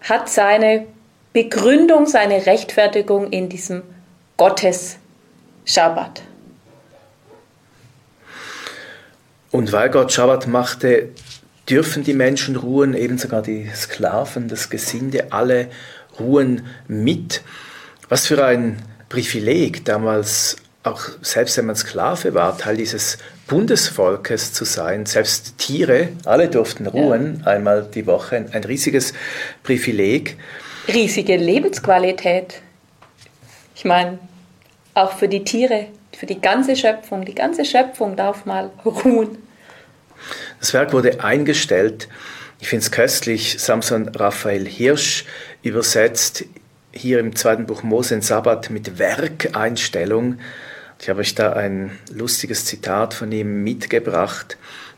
hat 0.00 0.28
seine 0.28 0.86
Begründung, 1.32 2.06
seine 2.06 2.46
Rechtfertigung 2.46 3.32
in 3.32 3.48
diesem 3.48 3.82
Gottes-Schabbat. 4.36 6.22
Und 9.50 9.72
weil 9.72 9.90
Gott 9.90 10.12
Schabbat 10.12 10.46
machte, 10.46 11.08
dürfen 11.68 12.04
die 12.04 12.14
Menschen 12.14 12.56
ruhen, 12.56 12.94
eben 12.94 13.18
sogar 13.18 13.42
die 13.42 13.70
Sklaven, 13.74 14.48
das 14.48 14.70
Gesinde, 14.70 15.32
alle 15.32 15.68
ruhen 16.18 16.66
mit. 16.88 17.42
Was 18.08 18.26
für 18.26 18.44
ein 18.44 18.82
Privileg, 19.08 19.84
damals 19.84 20.56
auch 20.84 21.00
selbst 21.22 21.56
wenn 21.56 21.66
man 21.66 21.76
Sklave 21.76 22.34
war, 22.34 22.56
Teil 22.58 22.76
dieses 22.76 23.18
Bundesvolkes 23.46 24.52
zu 24.52 24.64
sein. 24.64 25.06
Selbst 25.06 25.56
Tiere, 25.58 26.10
alle 26.24 26.48
durften 26.48 26.86
ruhen, 26.86 27.40
ja. 27.40 27.52
einmal 27.52 27.88
die 27.92 28.06
Woche, 28.06 28.36
ein, 28.36 28.52
ein 28.52 28.64
riesiges 28.64 29.14
Privileg. 29.62 30.36
Riesige 30.86 31.36
Lebensqualität. 31.36 32.60
Ich 33.74 33.86
meine, 33.86 34.18
auch 34.92 35.12
für 35.12 35.28
die 35.28 35.42
Tiere, 35.42 35.86
für 36.16 36.26
die 36.26 36.40
ganze 36.40 36.76
Schöpfung, 36.76 37.24
die 37.24 37.34
ganze 37.34 37.64
Schöpfung 37.64 38.14
darf 38.14 38.44
mal 38.44 38.70
ruhen. 38.84 39.38
Das 40.60 40.72
Werk 40.72 40.92
wurde 40.92 41.22
eingestellt. 41.22 42.08
Ich 42.60 42.68
finde 42.68 42.84
es 42.84 42.90
köstlich. 42.90 43.56
Samson 43.58 44.08
Raphael 44.08 44.66
Hirsch 44.66 45.24
übersetzt 45.62 46.44
hier 46.92 47.18
im 47.18 47.34
zweiten 47.34 47.66
Buch 47.66 47.82
Mose 47.82 48.14
in 48.14 48.22
Sabbat 48.22 48.70
mit 48.70 48.98
Werkeinstellung. 48.98 50.38
Ich 51.00 51.08
habe 51.08 51.20
euch 51.20 51.34
da 51.34 51.52
ein 51.52 51.98
lustiges 52.10 52.64
Zitat 52.64 53.14
von 53.14 53.30
ihm 53.32 53.62
mitgebracht. 53.64 54.56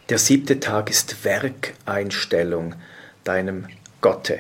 Der 0.09 0.19
siebte 0.19 0.61
Tag 0.61 0.91
ist 0.91 1.25
Werkeinstellung 1.25 2.75
deinem 3.25 3.67
Gotte. 4.01 4.39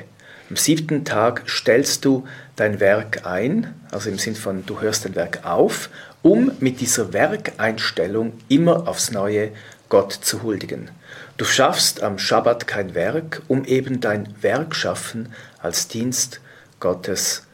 Am 0.48 0.56
siebten 0.56 1.04
Tag 1.04 1.42
stellst 1.48 2.04
du 2.04 2.24
dein 2.54 2.78
Werk 2.78 3.26
ein, 3.26 3.74
also 3.90 4.08
im 4.10 4.18
Sinn 4.18 4.36
von 4.36 4.64
du 4.64 4.80
hörst 4.80 5.04
dein 5.04 5.16
Werk 5.16 5.44
auf, 5.44 5.90
um 6.22 6.52
mit 6.60 6.80
dieser 6.80 7.12
Werkeinstellung 7.12 8.34
immer 8.48 8.86
aufs 8.86 9.10
Neue 9.10 9.50
Gott 9.88 10.12
zu 10.12 10.42
huldigen. 10.42 10.90
Du 11.36 11.44
schaffst 11.44 12.02
am 12.02 12.18
Schabbat 12.18 12.66
kein 12.66 12.94
Werk, 12.94 13.42
um 13.48 13.64
eben 13.64 14.00
dein 14.00 14.34
Werk 14.42 14.74
schaffen 14.74 15.32
als 15.60 15.88
Dienst 15.88 16.40
Gottes 16.80 17.44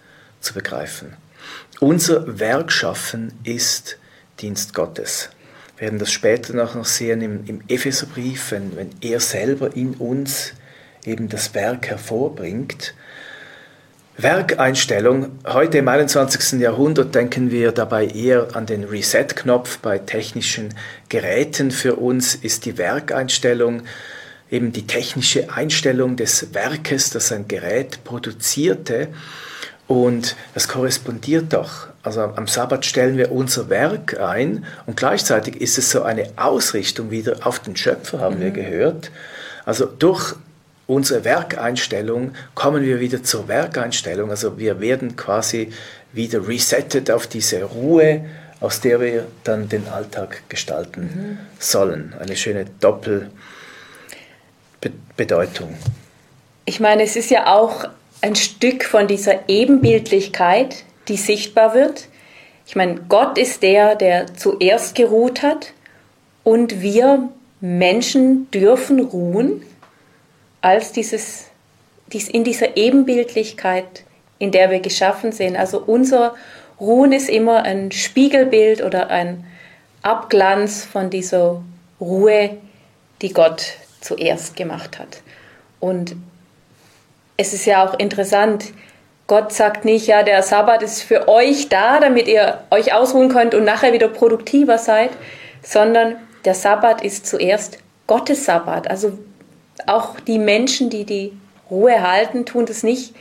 zu 0.40 0.54
begreifen. 0.54 1.16
Unser 1.80 2.38
Werkschaffen 2.38 3.32
ist 3.44 3.98
Dienst 4.40 4.72
Gottes. 4.72 5.30
Wir 5.76 5.86
werden 5.86 5.98
das 5.98 6.12
später 6.12 6.54
noch 6.54 6.84
sehen 6.84 7.22
im, 7.22 7.44
im 7.46 7.62
Epheserbrief, 7.68 8.52
wenn, 8.52 8.76
wenn 8.76 8.90
er 9.00 9.20
selber 9.20 9.74
in 9.74 9.94
uns 9.94 10.52
eben 11.04 11.28
das 11.28 11.54
Werk 11.54 11.88
hervorbringt. 11.88 12.94
Werkeinstellung. 14.18 15.38
Heute 15.46 15.78
im 15.78 15.88
21. 15.88 16.60
Jahrhundert 16.60 17.14
denken 17.14 17.50
wir 17.50 17.72
dabei 17.72 18.06
eher 18.06 18.54
an 18.54 18.66
den 18.66 18.84
Reset-Knopf 18.84 19.78
bei 19.78 19.98
technischen 19.98 20.74
Geräten. 21.08 21.70
Für 21.70 21.96
uns 21.96 22.34
ist 22.34 22.66
die 22.66 22.76
Werkeinstellung 22.76 23.84
eben 24.50 24.70
die 24.70 24.86
technische 24.86 25.50
Einstellung 25.50 26.16
des 26.16 26.52
Werkes, 26.52 27.08
das 27.08 27.32
ein 27.32 27.48
Gerät 27.48 28.04
produzierte. 28.04 29.08
Und 29.88 30.36
das 30.52 30.68
korrespondiert 30.68 31.54
doch. 31.54 31.88
Also 32.02 32.20
am 32.20 32.46
Sabbat 32.46 32.84
stellen 32.84 33.16
wir 33.16 33.32
unser 33.32 33.70
Werk 33.70 34.20
ein 34.20 34.66
und 34.86 34.96
gleichzeitig 34.96 35.60
ist 35.60 35.78
es 35.78 35.90
so 35.90 36.02
eine 36.02 36.28
Ausrichtung 36.36 37.10
wieder 37.10 37.46
auf 37.46 37.60
den 37.60 37.76
Schöpfer, 37.76 38.20
haben 38.20 38.36
mhm. 38.36 38.42
wir 38.42 38.50
gehört. 38.50 39.10
Also 39.64 39.86
durch 39.86 40.34
unsere 40.92 41.24
Werkeinstellung 41.24 42.34
kommen 42.54 42.84
wir 42.84 43.00
wieder 43.00 43.22
zur 43.22 43.48
Werkeinstellung. 43.48 44.28
Also 44.30 44.58
wir 44.58 44.78
werden 44.80 45.16
quasi 45.16 45.72
wieder 46.12 46.46
resettet 46.46 47.10
auf 47.10 47.26
diese 47.26 47.64
Ruhe, 47.64 48.26
aus 48.60 48.80
der 48.80 49.00
wir 49.00 49.26
dann 49.42 49.68
den 49.68 49.88
Alltag 49.88 50.42
gestalten 50.48 51.02
mhm. 51.02 51.38
sollen. 51.58 52.14
Eine 52.20 52.36
schöne 52.36 52.66
Doppelbedeutung. 52.80 55.74
Ich 56.64 56.78
meine, 56.78 57.02
es 57.02 57.16
ist 57.16 57.30
ja 57.30 57.52
auch 57.52 57.88
ein 58.20 58.36
Stück 58.36 58.84
von 58.84 59.08
dieser 59.08 59.48
Ebenbildlichkeit, 59.48 60.84
die 61.08 61.16
sichtbar 61.16 61.74
wird. 61.74 62.06
Ich 62.66 62.76
meine, 62.76 63.00
Gott 63.08 63.36
ist 63.38 63.62
der, 63.62 63.96
der 63.96 64.36
zuerst 64.36 64.94
geruht 64.94 65.42
hat 65.42 65.72
und 66.44 66.82
wir 66.82 67.30
Menschen 67.60 68.48
dürfen 68.50 69.00
ruhen 69.00 69.62
als 70.62 70.92
dieses, 70.92 71.46
dies, 72.06 72.28
in 72.28 72.44
dieser 72.44 72.76
Ebenbildlichkeit, 72.76 74.04
in 74.38 74.50
der 74.50 74.70
wir 74.70 74.80
geschaffen 74.80 75.32
sind. 75.32 75.56
Also 75.56 75.78
unser 75.78 76.34
Ruhen 76.80 77.12
ist 77.12 77.28
immer 77.28 77.62
ein 77.64 77.92
Spiegelbild 77.92 78.82
oder 78.82 79.10
ein 79.10 79.44
Abglanz 80.02 80.84
von 80.84 81.10
dieser 81.10 81.62
Ruhe, 82.00 82.56
die 83.20 83.32
Gott 83.32 83.74
zuerst 84.00 84.56
gemacht 84.56 84.98
hat. 84.98 85.20
Und 85.78 86.16
es 87.36 87.52
ist 87.52 87.66
ja 87.66 87.84
auch 87.84 87.98
interessant, 87.98 88.72
Gott 89.28 89.52
sagt 89.52 89.84
nicht, 89.84 90.08
ja, 90.08 90.22
der 90.22 90.42
Sabbat 90.42 90.82
ist 90.82 91.02
für 91.02 91.28
euch 91.28 91.68
da, 91.68 92.00
damit 92.00 92.28
ihr 92.28 92.64
euch 92.70 92.92
ausruhen 92.92 93.28
könnt 93.28 93.54
und 93.54 93.64
nachher 93.64 93.92
wieder 93.92 94.08
produktiver 94.08 94.78
seid, 94.78 95.10
sondern 95.62 96.16
der 96.44 96.54
Sabbat 96.54 97.02
ist 97.02 97.26
zuerst 97.26 97.78
Gottes 98.06 98.44
Sabbat. 98.44 98.90
Also 98.90 99.18
auch 99.86 100.20
die 100.20 100.38
Menschen, 100.38 100.90
die 100.90 101.04
die 101.04 101.32
Ruhe 101.70 102.02
halten, 102.02 102.44
tun 102.44 102.66
das 102.66 102.82
nicht 102.82 103.14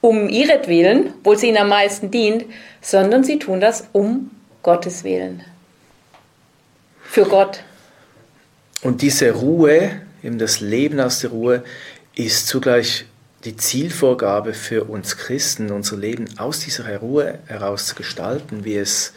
um 0.00 0.28
ihretwillen, 0.28 1.14
obwohl 1.18 1.38
sie 1.38 1.48
ihnen 1.48 1.58
am 1.58 1.68
meisten 1.68 2.10
dient, 2.10 2.44
sondern 2.80 3.24
sie 3.24 3.38
tun 3.38 3.60
das 3.60 3.88
um 3.92 4.30
Gottes 4.62 5.04
Willen. 5.04 5.44
Für 7.02 7.24
Gott. 7.24 7.62
Und 8.82 9.02
diese 9.02 9.30
Ruhe, 9.30 10.00
eben 10.22 10.38
das 10.38 10.60
Leben 10.60 10.98
aus 11.00 11.20
der 11.20 11.30
Ruhe, 11.30 11.64
ist 12.14 12.48
zugleich 12.48 13.04
die 13.44 13.56
Zielvorgabe 13.56 14.54
für 14.54 14.84
uns 14.84 15.16
Christen, 15.16 15.70
unser 15.70 15.96
Leben 15.96 16.26
aus 16.38 16.60
dieser 16.60 16.96
Ruhe 16.98 17.38
heraus 17.46 17.86
zu 17.86 17.94
gestalten, 17.94 18.64
wie 18.64 18.76
es 18.76 19.12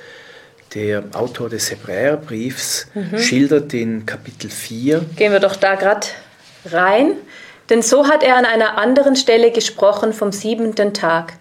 der 0.73 1.03
Autor 1.13 1.49
des 1.49 1.71
Hebräerbriefs 1.71 2.87
mhm. 2.93 3.17
schildert 3.17 3.73
in 3.73 4.05
Kapitel 4.05 4.49
4. 4.49 5.05
Gehen 5.15 5.31
wir 5.31 5.39
doch 5.39 5.55
da 5.55 5.75
gerade 5.75 6.07
rein. 6.71 7.13
Denn 7.69 7.81
so 7.81 8.07
hat 8.07 8.23
er 8.23 8.37
an 8.37 8.45
einer 8.45 8.77
anderen 8.77 9.15
Stelle 9.15 9.51
gesprochen 9.51 10.13
vom 10.13 10.31
siebenten 10.31 10.93
Tag. 10.93 11.33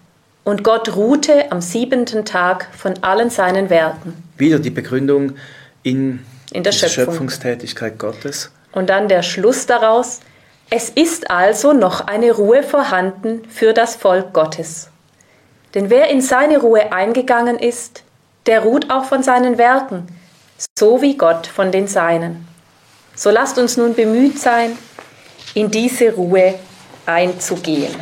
Und 0.42 0.62
Gott 0.62 0.94
ruhte 0.94 1.50
am 1.50 1.60
siebenten 1.60 2.24
Tag 2.24 2.68
von 2.76 2.94
allen 3.02 3.30
seinen 3.30 3.70
Werken. 3.70 4.14
Wieder 4.36 4.58
die 4.58 4.70
Begründung 4.70 5.36
in, 5.82 6.24
in 6.52 6.62
der 6.62 6.72
Schöpfung. 6.72 7.04
Schöpfungstätigkeit 7.04 7.98
Gottes. 7.98 8.50
Und 8.72 8.90
dann 8.90 9.08
der 9.08 9.22
Schluss 9.22 9.66
daraus. 9.66 10.20
Es 10.70 10.90
ist 10.90 11.30
also 11.30 11.72
noch 11.72 12.06
eine 12.06 12.32
Ruhe 12.32 12.62
vorhanden 12.62 13.42
für 13.48 13.72
das 13.72 13.96
Volk 13.96 14.32
Gottes. 14.32 14.88
Denn 15.74 15.90
wer 15.90 16.08
in 16.08 16.20
seine 16.20 16.58
Ruhe 16.58 16.92
eingegangen 16.92 17.58
ist, 17.58 18.02
der 18.46 18.60
ruht 18.60 18.90
auch 18.90 19.04
von 19.04 19.22
seinen 19.22 19.58
Werken, 19.58 20.06
so 20.78 21.02
wie 21.02 21.16
Gott 21.16 21.46
von 21.46 21.72
den 21.72 21.86
Seinen. 21.86 22.46
So 23.14 23.30
lasst 23.30 23.58
uns 23.58 23.76
nun 23.76 23.94
bemüht 23.94 24.38
sein, 24.38 24.76
in 25.54 25.70
diese 25.70 26.14
Ruhe 26.14 26.54
einzugehen. 27.06 27.94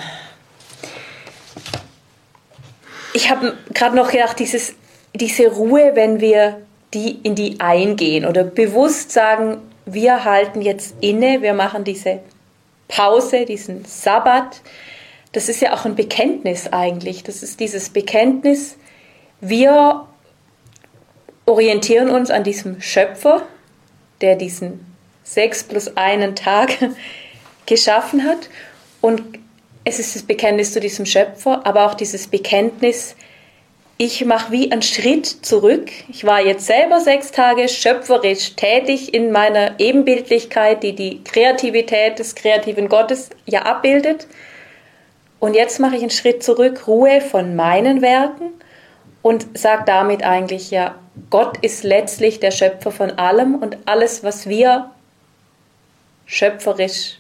Ich 3.15 3.31
habe 3.31 3.57
gerade 3.75 3.95
noch 3.95 4.11
gedacht, 4.11 4.39
dieses, 4.39 4.75
diese 5.15 5.49
Ruhe, 5.49 5.93
wenn 5.95 6.21
wir 6.21 6.63
die 6.95 7.19
in 7.23 7.35
die 7.35 7.61
eingehen 7.61 8.25
oder 8.25 8.45
bewusst 8.45 9.13
sagen, 9.13 9.59
wir 9.85 10.25
halten 10.25 10.63
jetzt 10.63 10.95
inne, 11.01 11.43
wir 11.43 11.55
machen 11.55 11.85
diese 11.85 12.21
Pause, 12.89 13.45
diesen 13.45 13.85
Sabbat, 13.85 14.61
das 15.33 15.49
ist 15.49 15.61
ja 15.61 15.75
auch 15.75 15.85
ein 15.87 15.95
Bekenntnis 15.95 16.69
eigentlich. 16.73 17.23
Das 17.23 17.43
ist 17.43 17.61
dieses 17.61 17.89
Bekenntnis, 17.89 18.77
wir 19.41 20.07
orientieren 21.47 22.11
uns 22.11 22.31
an 22.31 22.45
diesem 22.45 22.81
Schöpfer, 22.81 23.43
der 24.21 24.37
diesen 24.37 24.95
sechs 25.25 25.65
plus 25.65 25.97
einen 25.97 26.37
Tag 26.37 26.77
geschaffen 27.67 28.25
hat. 28.25 28.49
Und 29.01 29.23
es 29.85 29.99
ist 29.99 30.15
das 30.15 30.23
Bekenntnis 30.23 30.73
zu 30.73 30.81
diesem 30.81 31.07
Schöpfer, 31.07 31.67
aber 31.67 31.87
auch 31.87 31.95
dieses 31.95 32.27
Bekenntnis, 32.29 33.17
ich 33.99 34.25
mache 34.25 34.51
wie 34.53 34.73
einen 34.73 34.83
Schritt 34.83 35.27
zurück. 35.27 35.91
Ich 36.09 36.25
war 36.25 36.41
jetzt 36.41 36.67
selber 36.67 37.01
sechs 37.01 37.31
Tage 37.31 37.69
schöpferisch 37.69 38.57
tätig 38.57 39.15
in 39.15 39.31
meiner 39.31 39.79
Ebenbildlichkeit, 39.79 40.83
die 40.83 40.95
die 40.95 41.23
Kreativität 41.23 42.19
des 42.19 42.35
kreativen 42.35 42.89
Gottes 42.89 43.31
ja 43.47 43.63
abbildet. 43.63 44.27
Und 45.39 45.55
jetzt 45.55 45.81
mache 45.81 45.97
ich 45.97 46.03
einen 46.03 46.11
Schritt 46.11 46.43
zurück, 46.43 46.87
Ruhe 46.87 47.21
von 47.21 47.57
meinen 47.57 48.03
Werken 48.03 48.51
und 49.23 49.59
sage 49.59 49.85
damit 49.87 50.23
eigentlich, 50.23 50.71
ja, 50.71 50.97
Gott 51.31 51.59
ist 51.59 51.85
letztlich 51.85 52.41
der 52.41 52.51
Schöpfer 52.51 52.91
von 52.91 53.13
allem 53.19 53.57
und 53.57 53.77
alles, 53.87 54.25
was 54.25 54.49
wir 54.49 54.91
schöpferisch 56.27 57.19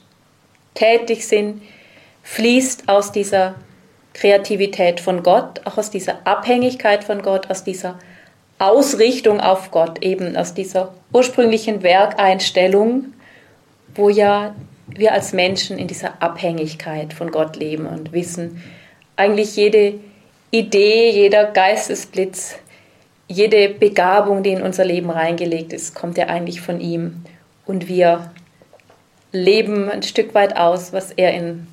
tätig 0.74 1.26
sind, 1.26 1.62
fließt 2.22 2.88
aus 2.88 3.12
dieser 3.12 3.54
Kreativität 4.14 5.00
von 5.00 5.22
Gott, 5.22 5.60
auch 5.64 5.78
aus 5.78 5.90
dieser 5.90 6.26
Abhängigkeit 6.26 7.04
von 7.04 7.22
Gott, 7.22 7.50
aus 7.50 7.64
dieser 7.64 7.98
Ausrichtung 8.58 9.40
auf 9.40 9.70
Gott, 9.70 10.02
eben 10.02 10.36
aus 10.36 10.54
dieser 10.54 10.94
ursprünglichen 11.12 11.82
Werkeinstellung, 11.82 13.12
wo 13.94 14.08
ja 14.08 14.54
wir 14.86 15.12
als 15.12 15.32
Menschen 15.32 15.78
in 15.78 15.88
dieser 15.88 16.22
Abhängigkeit 16.22 17.12
von 17.12 17.30
Gott 17.30 17.56
leben 17.56 17.86
und 17.86 18.12
wissen, 18.12 18.62
eigentlich 19.16 19.56
jede 19.56 19.94
Idee, 20.50 21.10
jeder 21.10 21.46
Geistesblitz, 21.46 22.56
jede 23.28 23.70
Begabung, 23.70 24.42
die 24.42 24.50
in 24.50 24.62
unser 24.62 24.84
Leben 24.84 25.10
reingelegt 25.10 25.72
ist, 25.72 25.94
kommt 25.94 26.18
ja 26.18 26.26
eigentlich 26.26 26.60
von 26.60 26.80
ihm. 26.80 27.24
Und 27.64 27.88
wir 27.88 28.30
leben 29.32 29.90
ein 29.90 30.02
Stück 30.02 30.34
weit 30.34 30.56
aus, 30.56 30.92
was 30.92 31.10
er 31.10 31.32
in 31.32 31.66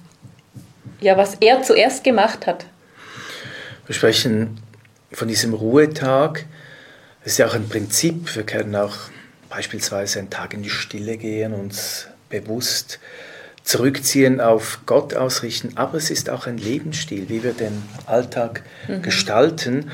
ja, 1.01 1.17
was 1.17 1.35
er 1.35 1.61
zuerst 1.63 2.03
gemacht 2.03 2.45
hat. 2.45 2.65
Wir 3.85 3.95
sprechen 3.95 4.59
von 5.11 5.27
diesem 5.27 5.53
Ruhetag. 5.53 6.45
Das 7.23 7.33
ist 7.33 7.37
ja 7.37 7.47
auch 7.47 7.55
ein 7.55 7.69
Prinzip. 7.69 8.35
Wir 8.35 8.43
können 8.43 8.75
auch 8.75 8.95
beispielsweise 9.49 10.19
einen 10.19 10.29
Tag 10.29 10.53
in 10.53 10.61
die 10.61 10.69
Stille 10.69 11.17
gehen, 11.17 11.53
uns 11.53 12.07
bewusst 12.29 12.99
zurückziehen, 13.63 14.41
auf 14.41 14.81
Gott 14.85 15.15
ausrichten. 15.15 15.73
Aber 15.75 15.97
es 15.97 16.09
ist 16.09 16.29
auch 16.29 16.47
ein 16.47 16.57
Lebensstil, 16.57 17.29
wie 17.29 17.43
wir 17.43 17.53
den 17.53 17.83
Alltag 18.05 18.63
mhm. 18.87 19.01
gestalten 19.01 19.91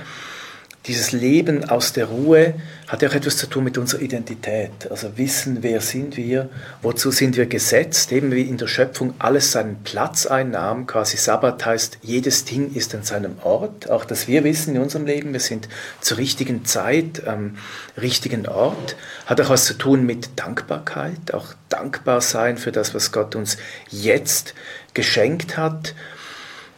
dieses 0.88 1.12
Leben 1.12 1.68
aus 1.68 1.94
der 1.94 2.06
Ruhe 2.06 2.54
hat 2.88 3.02
ja 3.02 3.10
auch 3.10 3.16
etwas 3.16 3.38
zu 3.38 3.48
tun 3.48 3.64
mit 3.64 3.78
unserer 3.78 4.02
Identität. 4.02 4.92
Also 4.92 5.18
wissen, 5.18 5.64
wer 5.64 5.82
sind 5.82 6.16
wir, 6.16 6.50
wozu 6.84 7.10
sind 7.10 7.38
wir 7.38 7.48
gesetzt, 7.48 8.12
eben 8.12 8.32
wie 8.32 8.44
in 8.44 8.58
der 8.58 8.68
Schöpfung 8.68 9.16
alles 9.18 9.52
seinen 9.52 9.82
Platz 9.84 10.28
einnahm. 10.28 10.86
Quasi 10.86 11.18
Sabbat 11.18 11.66
heißt, 11.66 11.98
jedes 12.04 12.46
Ding 12.46 12.74
ist 12.76 12.94
an 12.94 13.02
seinem 13.02 13.38
Ort. 13.42 13.90
Auch 13.90 14.06
dass 14.06 14.28
wir 14.28 14.44
wissen 14.44 14.76
in 14.76 14.82
unserem 14.82 15.08
Leben, 15.08 15.34
wir 15.34 15.40
sind 15.40 15.68
zur 16.02 16.18
richtigen 16.18 16.66
Zeit 16.66 17.28
am 17.28 17.58
richtigen 18.00 18.48
Ort. 18.48 18.96
Hat 19.26 19.42
auch 19.42 19.50
was 19.50 19.66
zu 19.66 19.74
tun 19.74 20.06
mit 20.06 20.30
Dankbarkeit, 20.36 21.34
auch 21.34 21.48
dankbar 21.70 22.22
sein 22.22 22.58
für 22.58 22.72
das, 22.72 22.94
was 22.94 23.12
Gott 23.12 23.36
uns 23.36 23.58
jetzt 23.90 24.54
geschenkt 24.94 25.58
hat. 25.58 25.96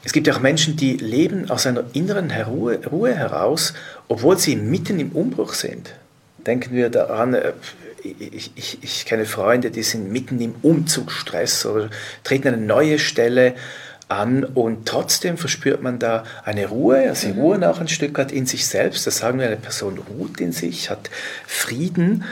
Es 0.03 0.13
gibt 0.13 0.27
ja 0.27 0.33
auch 0.35 0.39
Menschen, 0.39 0.77
die 0.77 0.97
leben 0.97 1.49
aus 1.49 1.65
einer 1.65 1.83
inneren 1.93 2.31
Ruhe, 2.31 2.79
Ruhe 2.87 3.13
heraus 3.13 3.73
obwohl 4.07 4.37
sie 4.37 4.55
mitten 4.55 4.99
im 4.99 5.11
Umbruch 5.11 5.53
sind. 5.53 5.93
Denken 6.45 6.73
wir 6.73 6.89
daran, 6.89 7.33
äh, 7.33 7.53
ich, 8.03 8.51
ich, 8.55 8.77
ich 8.81 9.05
kenne 9.05 9.25
Freunde, 9.25 9.71
die 9.71 9.83
sind 9.83 10.11
mitten 10.11 10.39
im 10.39 10.55
Umzugsstress 10.61 11.65
oder 11.65 11.89
treten 12.23 12.49
eine 12.49 12.57
neue 12.57 12.99
Stelle 12.99 13.55
an 14.07 14.45
und 14.45 14.87
trotzdem 14.87 15.37
verspürt 15.37 15.81
man 15.81 15.99
da 15.99 16.23
eine 16.45 16.67
Ruhe, 16.67 17.09
also 17.09 17.27
sie 17.27 17.33
mhm. 17.33 17.41
ruhen 17.41 17.63
auch 17.65 17.81
ein 17.81 17.89
Stück 17.89 18.17
weit 18.17 18.31
in 18.31 18.45
sich 18.45 18.65
selbst. 18.65 19.05
Das 19.05 19.17
sagen 19.17 19.39
wir, 19.39 19.47
eine 19.47 19.57
Person 19.57 19.97
ruht 19.97 20.39
in 20.39 20.53
sich, 20.53 20.89
hat 20.89 21.09
Frieden. 21.45 22.23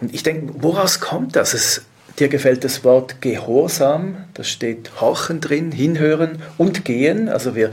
Und 0.00 0.14
ich 0.14 0.22
denke, 0.22 0.54
woraus 0.58 1.00
kommt 1.00 1.34
das? 1.34 1.52
Es, 1.52 1.82
dir 2.20 2.28
gefällt 2.28 2.64
das 2.64 2.84
Wort 2.84 3.20
Gehorsam, 3.20 4.24
da 4.34 4.44
steht 4.44 5.00
Horchen 5.00 5.40
drin, 5.40 5.72
hinhören 5.72 6.42
und 6.58 6.84
gehen. 6.84 7.28
Also 7.28 7.54
wir 7.54 7.70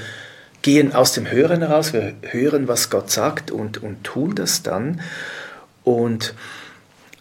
gehen 0.61 0.93
aus 0.93 1.11
dem 1.11 1.29
Hören 1.29 1.59
heraus, 1.59 1.93
wir 1.93 2.13
hören, 2.21 2.67
was 2.67 2.89
Gott 2.89 3.11
sagt 3.11 3.51
und, 3.51 3.81
und 3.83 4.03
tun 4.03 4.35
das 4.35 4.63
dann. 4.63 5.01
Und 5.83 6.33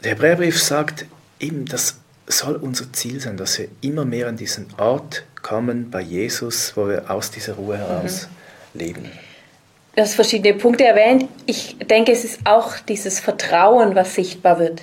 der 0.03 0.13
Hebräerbrief 0.13 0.63
sagt 0.63 1.07
eben, 1.41 1.67
das 1.67 1.99
soll 2.27 2.57
unser 2.57 2.93
Ziel 2.93 3.21
sein, 3.21 3.37
dass 3.37 3.59
wir 3.59 3.69
immer 3.81 4.05
mehr 4.05 4.29
an 4.29 4.37
diesen 4.37 4.67
Ort 4.79 5.25
kommen 5.43 5.91
bei 5.91 6.01
Jesus, 6.01 6.73
wo 6.77 6.89
wir 6.89 7.11
aus 7.11 7.31
dieser 7.31 7.55
Ruhe 7.55 7.79
heraus 7.79 8.29
mhm. 8.73 8.81
leben. 8.81 9.11
Du 9.95 10.03
hast 10.03 10.15
verschiedene 10.15 10.55
Punkte 10.55 10.85
erwähnt. 10.85 11.29
Ich 11.47 11.77
denke, 11.79 12.13
es 12.13 12.25
ist 12.25 12.41
auch 12.45 12.79
dieses 12.81 13.21
Vertrauen, 13.21 13.95
was 13.95 14.15
sichtbar 14.15 14.59
wird. 14.59 14.83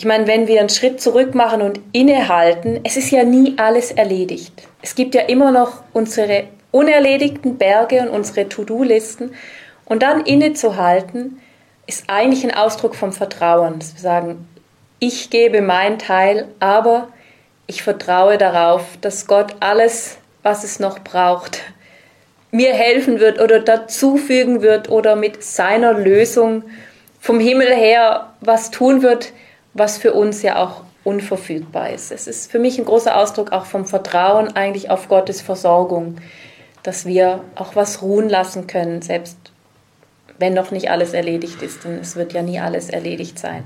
Ich 0.00 0.06
meine, 0.06 0.26
wenn 0.26 0.48
wir 0.48 0.60
einen 0.60 0.70
Schritt 0.70 0.98
zurück 0.98 1.34
machen 1.34 1.60
und 1.60 1.78
innehalten, 1.92 2.80
es 2.84 2.96
ist 2.96 3.10
ja 3.10 3.22
nie 3.22 3.52
alles 3.58 3.92
erledigt. 3.92 4.50
Es 4.80 4.94
gibt 4.94 5.14
ja 5.14 5.20
immer 5.20 5.52
noch 5.52 5.82
unsere 5.92 6.44
unerledigten 6.70 7.58
Berge 7.58 8.00
und 8.00 8.08
unsere 8.08 8.48
To-Do-Listen. 8.48 9.34
Und 9.84 10.02
dann 10.02 10.22
innezuhalten, 10.22 11.42
ist 11.86 12.04
eigentlich 12.06 12.44
ein 12.44 12.54
Ausdruck 12.54 12.94
vom 12.94 13.12
Vertrauen. 13.12 13.78
Dass 13.78 13.92
wir 13.92 14.00
sagen, 14.00 14.48
ich 15.00 15.28
gebe 15.28 15.60
meinen 15.60 15.98
Teil, 15.98 16.48
aber 16.60 17.08
ich 17.66 17.82
vertraue 17.82 18.38
darauf, 18.38 18.84
dass 19.02 19.26
Gott 19.26 19.56
alles, 19.60 20.16
was 20.42 20.64
es 20.64 20.80
noch 20.80 21.00
braucht, 21.00 21.60
mir 22.50 22.72
helfen 22.72 23.20
wird 23.20 23.38
oder 23.38 23.60
dazufügen 23.60 24.62
wird 24.62 24.88
oder 24.88 25.14
mit 25.14 25.44
seiner 25.44 25.92
Lösung 25.92 26.64
vom 27.20 27.38
Himmel 27.38 27.68
her 27.68 28.32
was 28.40 28.70
tun 28.70 29.02
wird, 29.02 29.34
was 29.74 29.98
für 29.98 30.12
uns 30.12 30.42
ja 30.42 30.56
auch 30.56 30.82
unverfügbar 31.04 31.90
ist. 31.90 32.12
Es 32.12 32.26
ist 32.26 32.50
für 32.50 32.58
mich 32.58 32.78
ein 32.78 32.84
großer 32.84 33.16
Ausdruck 33.16 33.52
auch 33.52 33.64
vom 33.64 33.86
Vertrauen 33.86 34.54
eigentlich 34.54 34.90
auf 34.90 35.08
Gottes 35.08 35.40
Versorgung 35.40 36.16
dass 36.82 37.06
wir 37.06 37.44
auch 37.54 37.76
was 37.76 38.02
ruhen 38.02 38.28
lassen 38.28 38.66
können, 38.66 39.02
selbst 39.02 39.36
wenn 40.38 40.54
noch 40.54 40.70
nicht 40.70 40.90
alles 40.90 41.12
erledigt 41.12 41.62
ist. 41.62 41.84
Denn 41.84 41.98
es 41.98 42.16
wird 42.16 42.32
ja 42.32 42.42
nie 42.42 42.58
alles 42.58 42.88
erledigt 42.88 43.38
sein. 43.38 43.64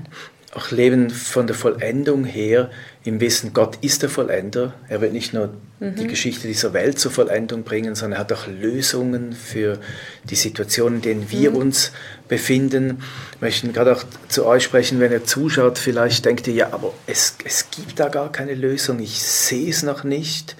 Auch 0.55 0.71
leben 0.71 1.09
von 1.09 1.47
der 1.47 1.55
Vollendung 1.55 2.23
her 2.23 2.71
im 3.03 3.19
Wissen, 3.19 3.51
Gott 3.51 3.77
ist 3.81 4.03
der 4.03 4.09
Vollender. 4.09 4.73
Er 4.87 5.01
wird 5.01 5.11
nicht 5.11 5.33
nur 5.33 5.49
mhm. 5.81 5.95
die 5.95 6.07
Geschichte 6.07 6.47
dieser 6.47 6.71
Welt 6.71 6.97
zur 6.97 7.11
Vollendung 7.11 7.63
bringen, 7.63 7.93
sondern 7.93 8.17
er 8.17 8.21
hat 8.21 8.31
auch 8.31 8.47
Lösungen 8.47 9.33
für 9.33 9.79
die 10.23 10.35
Situationen, 10.35 10.99
in 10.99 11.01
denen 11.01 11.29
wir 11.29 11.51
mhm. 11.51 11.57
uns 11.57 11.91
befinden. 12.29 13.03
Ich 13.33 13.41
möchte 13.41 13.67
gerade 13.67 13.97
auch 13.97 14.05
zu 14.29 14.45
euch 14.45 14.63
sprechen, 14.63 15.01
wenn 15.01 15.11
ihr 15.11 15.25
zuschaut, 15.25 15.77
vielleicht 15.77 16.23
denkt 16.23 16.47
ihr, 16.47 16.53
ja, 16.53 16.67
aber 16.71 16.93
es, 17.05 17.35
es 17.43 17.69
gibt 17.69 17.99
da 17.99 18.07
gar 18.07 18.31
keine 18.31 18.53
Lösung, 18.53 18.99
ich 18.99 19.21
sehe 19.21 19.69
es 19.69 19.83
noch 19.83 20.05
nicht. 20.05 20.55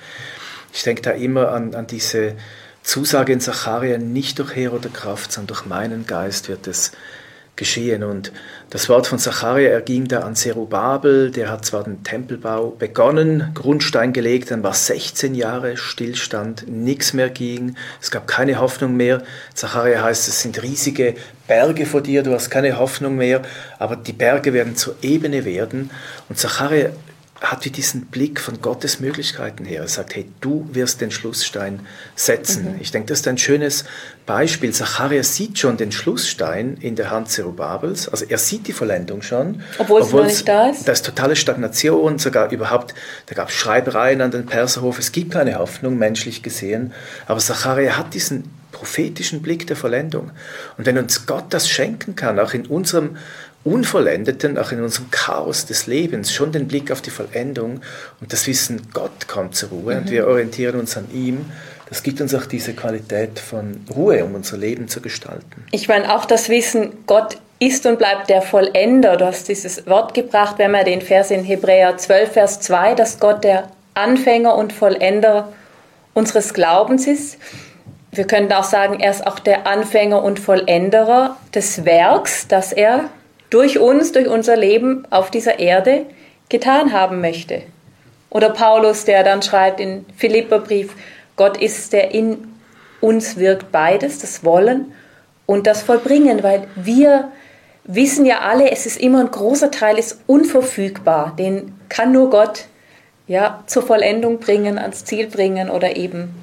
Ich 0.73 0.83
denke 0.83 1.03
da 1.03 1.11
immer 1.11 1.53
an, 1.53 1.73
an 1.73 1.87
diese 1.87 2.35
Zusage 2.83 3.31
in 3.31 3.39
Zacharia, 3.39 3.97
nicht 3.97 4.39
durch 4.39 4.57
Heer 4.57 4.73
oder 4.73 4.89
Kraft, 4.89 5.31
sondern 5.31 5.55
durch 5.55 5.65
meinen 5.65 6.05
Geist 6.05 6.49
wird 6.49 6.67
es 6.67 6.91
geschehen. 7.55 8.03
Und 8.03 8.31
das 8.69 8.89
Wort 8.89 9.07
von 9.07 9.19
Zacharia 9.19 9.69
erging 9.69 10.07
da 10.07 10.19
an 10.21 10.35
Zerubabel, 10.35 11.31
der 11.31 11.49
hat 11.49 11.65
zwar 11.65 11.83
den 11.83 12.03
Tempelbau 12.03 12.71
begonnen, 12.71 13.51
Grundstein 13.53 14.13
gelegt, 14.13 14.51
dann 14.51 14.63
war 14.63 14.73
16 14.73 15.35
Jahre 15.35 15.77
Stillstand, 15.77 16.65
nichts 16.67 17.13
mehr 17.13 17.29
ging, 17.29 17.75
es 18.01 18.11
gab 18.11 18.27
keine 18.27 18.59
Hoffnung 18.59 18.95
mehr. 18.97 19.23
Zacharia 19.53 20.03
heißt, 20.03 20.27
es 20.27 20.41
sind 20.41 20.61
riesige 20.61 21.15
Berge 21.47 21.85
vor 21.85 22.01
dir, 22.01 22.23
du 22.23 22.33
hast 22.33 22.49
keine 22.49 22.77
Hoffnung 22.79 23.15
mehr, 23.15 23.41
aber 23.79 23.95
die 23.95 24.13
Berge 24.13 24.53
werden 24.53 24.75
zur 24.75 24.95
Ebene 25.01 25.45
werden. 25.45 25.91
Und 26.27 26.37
Zacharia 26.37 26.89
hat 27.41 27.65
wie 27.65 27.69
diesen 27.69 28.05
Blick 28.05 28.39
von 28.39 28.61
Gottes 28.61 29.01
Möglichkeiten 29.01 29.65
her. 29.65 29.81
Er 29.81 29.87
sagt, 29.89 30.15
hey, 30.15 30.25
du 30.39 30.67
wirst 30.71 31.01
den 31.01 31.11
Schlussstein 31.11 31.81
setzen. 32.15 32.75
Mhm. 32.75 32.81
Ich 32.81 32.91
denke, 32.91 33.07
das 33.07 33.19
ist 33.19 33.27
ein 33.27 33.37
schönes 33.37 33.83
Beispiel. 34.25 34.71
Zacharias 34.71 35.35
sieht 35.35 35.59
schon 35.59 35.75
den 35.75 35.91
Schlussstein 35.91 36.77
in 36.79 36.95
der 36.95 37.11
Hand 37.11 37.29
Zerubabels. 37.29 38.07
Also 38.07 38.25
er 38.25 38.37
sieht 38.37 38.67
die 38.67 38.73
Vollendung 38.73 39.21
schon. 39.21 39.61
Obwohl 39.77 40.01
es 40.01 40.11
noch 40.13 40.23
nicht 40.23 40.47
da 40.47 40.69
ist? 40.69 40.87
Da 40.87 40.93
ist 40.93 41.05
totale 41.05 41.35
Stagnation, 41.35 42.19
sogar 42.19 42.51
überhaupt, 42.51 42.95
da 43.25 43.35
gab 43.35 43.49
es 43.49 43.55
Schreibereien 43.55 44.21
an 44.21 44.31
den 44.31 44.45
Perserhof. 44.45 44.97
Es 44.97 45.11
gibt 45.11 45.33
keine 45.33 45.59
Hoffnung, 45.59 45.97
menschlich 45.97 46.41
gesehen. 46.41 46.93
Aber 47.27 47.39
Zacharia 47.39 47.97
hat 47.97 48.13
diesen 48.13 48.49
prophetischen 48.75 49.41
Blick 49.41 49.65
der 49.67 49.77
Vollendung. 49.77 50.31
Und 50.77 50.85
wenn 50.85 50.97
uns 50.97 51.25
Gott 51.25 51.45
das 51.49 51.69
schenken 51.69 52.15
kann, 52.15 52.39
auch 52.39 52.53
in 52.53 52.65
unserem 52.65 53.15
Unvollendeten, 53.63 54.57
auch 54.57 54.71
in 54.73 54.83
unserem 54.83 55.09
Chaos 55.11 55.65
des 55.65 55.87
Lebens, 55.87 56.33
schon 56.33 56.51
den 56.51 56.67
Blick 56.67 56.91
auf 56.91 57.01
die 57.01 57.09
Vollendung 57.09 57.81
und 58.19 58.33
das 58.33 58.45
Wissen, 58.47 58.89
Gott 58.93 59.27
kommt 59.27 59.55
zur 59.55 59.69
Ruhe 59.69 59.95
mhm. 59.95 60.01
und 60.01 60.11
wir 60.11 60.27
orientieren 60.27 60.77
uns 60.77 60.97
an 60.97 61.07
ihm. 61.13 61.45
Das 61.87 62.03
gibt 62.03 62.19
uns 62.19 62.35
auch 62.35 62.45
diese 62.45 62.73
Qualität 62.73 63.39
von 63.39 63.85
Ruhe, 63.95 64.25
um 64.25 64.35
unser 64.35 64.57
Leben 64.57 64.87
zu 64.89 64.99
gestalten. 64.99 65.65
Ich 65.71 65.87
meine, 65.87 66.13
auch 66.13 66.25
das 66.25 66.49
Wissen, 66.49 66.91
Gott 67.07 67.37
ist 67.59 67.85
und 67.85 67.97
bleibt 67.97 68.29
der 68.29 68.41
Vollender. 68.41 69.15
Du 69.15 69.25
hast 69.25 69.47
dieses 69.47 69.87
Wort 69.87 70.13
gebracht, 70.13 70.55
wenn 70.57 70.71
man 70.71 70.83
den 70.83 71.01
Vers 71.01 71.31
in 71.31 71.45
Hebräer 71.45 71.95
12, 71.95 72.33
Vers 72.33 72.59
2, 72.59 72.95
dass 72.95 73.19
Gott 73.19 73.43
der 73.45 73.69
Anfänger 73.93 74.55
und 74.55 74.73
Vollender 74.73 75.53
unseres 76.13 76.53
Glaubens 76.53 77.07
ist. 77.07 77.37
Wir 78.15 78.25
können 78.25 78.51
auch 78.53 78.63
sagen, 78.63 79.01
er 79.01 79.11
ist 79.11 79.27
auch 79.27 79.39
der 79.39 79.67
Anfänger 79.67 80.23
und 80.23 80.39
Vollenderer 80.39 81.35
des 81.53 81.83
Werks, 81.83 82.47
das 82.47 82.71
er 82.71 83.09
durch 83.49 83.77
uns, 83.79 84.13
durch 84.13 84.27
unser 84.27 84.55
Leben 84.55 85.05
auf 85.09 85.31
dieser 85.31 85.59
Erde 85.59 86.05
getan 86.47 86.93
haben 86.93 87.19
möchte. 87.19 87.63
Oder 88.29 88.51
Paulus, 88.51 89.03
der 89.03 89.23
dann 89.23 89.41
schreibt 89.41 89.81
in 89.81 90.05
Philipperbrief, 90.15 90.93
Gott 91.35 91.57
ist, 91.57 91.91
der 91.91 92.13
in 92.13 92.53
uns 93.01 93.37
wirkt 93.37 93.73
beides, 93.73 94.19
das 94.19 94.45
Wollen 94.45 94.93
und 95.45 95.67
das 95.67 95.81
Vollbringen, 95.81 96.41
weil 96.41 96.67
wir 96.75 97.31
wissen 97.83 98.25
ja 98.25 98.39
alle, 98.39 98.71
es 98.71 98.85
ist 98.85 98.97
immer 98.99 99.19
ein 99.19 99.31
großer 99.31 99.71
Teil, 99.71 99.97
ist 99.97 100.21
unverfügbar, 100.25 101.35
den 101.37 101.77
kann 101.89 102.13
nur 102.13 102.29
Gott 102.29 102.65
ja, 103.27 103.63
zur 103.67 103.83
Vollendung 103.83 104.39
bringen, 104.39 104.77
ans 104.77 105.03
Ziel 105.03 105.27
bringen 105.27 105.69
oder 105.69 105.97
eben 105.97 106.33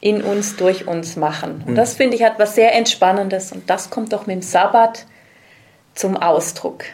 in 0.00 0.22
uns, 0.22 0.56
durch 0.56 0.86
uns 0.86 1.16
machen. 1.16 1.64
Und 1.66 1.74
das 1.74 1.94
finde 1.94 2.16
ich 2.16 2.22
hat 2.22 2.38
was 2.38 2.54
sehr 2.54 2.74
Entspannendes 2.74 3.52
und 3.52 3.68
das 3.68 3.90
kommt 3.90 4.12
doch 4.12 4.26
mit 4.26 4.36
dem 4.36 4.42
Sabbat 4.42 5.06
zum 5.94 6.16
Ausdruck. 6.16 6.84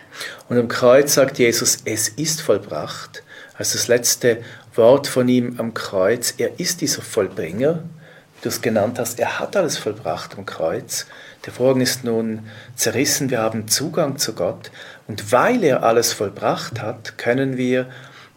Und 0.49 0.59
am 0.59 0.69
Kreuz 0.69 1.14
sagt 1.14 1.38
Jesus, 1.38 1.79
es 1.85 2.09
ist 2.09 2.40
vollbracht. 2.40 3.23
Als 3.57 3.73
das 3.73 3.88
letzte 3.88 4.43
Wort 4.75 5.07
von 5.07 5.29
ihm 5.29 5.57
am 5.59 5.75
Kreuz, 5.75 6.35
er 6.38 6.59
ist 6.59 6.81
dieser 6.81 7.03
Vollbringer, 7.03 7.75
wie 7.75 8.43
du 8.43 8.49
es 8.49 8.62
genannt 8.62 8.99
hast, 8.99 9.21
er 9.21 9.38
hat 9.38 9.57
alles 9.57 9.77
vollbracht 9.77 10.37
am 10.37 10.47
Kreuz. 10.47 11.07
Der 11.45 11.53
Vorhang 11.53 11.83
ist 11.83 12.05
nun 12.05 12.40
zerrissen, 12.75 13.31
wir 13.31 13.40
haben 13.40 13.69
Zugang 13.69 14.17
zu 14.17 14.33
Gott. 14.33 14.71
Und 15.07 15.31
weil 15.31 15.62
er 15.62 15.83
alles 15.83 16.14
vollbracht 16.14 16.81
hat, 16.81 17.19
können 17.19 17.59
wir 17.59 17.87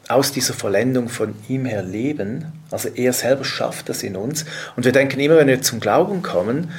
aus 0.09 0.33
dieser 0.33 0.53
Vollendung 0.53 1.07
von 1.07 1.35
ihm 1.47 1.65
her 1.65 1.83
leben. 1.83 2.56
Also 2.71 2.89
er 2.89 3.13
selber 3.13 3.45
schafft 3.45 3.89
das 3.89 4.03
in 4.03 4.15
uns. 4.15 4.45
Und 4.75 4.85
wir 4.85 4.91
denken 4.91 5.19
immer, 5.19 5.37
wenn 5.37 5.47
wir 5.47 5.61
zum 5.61 5.79
Glauben 5.79 6.21
kommen, 6.21 6.71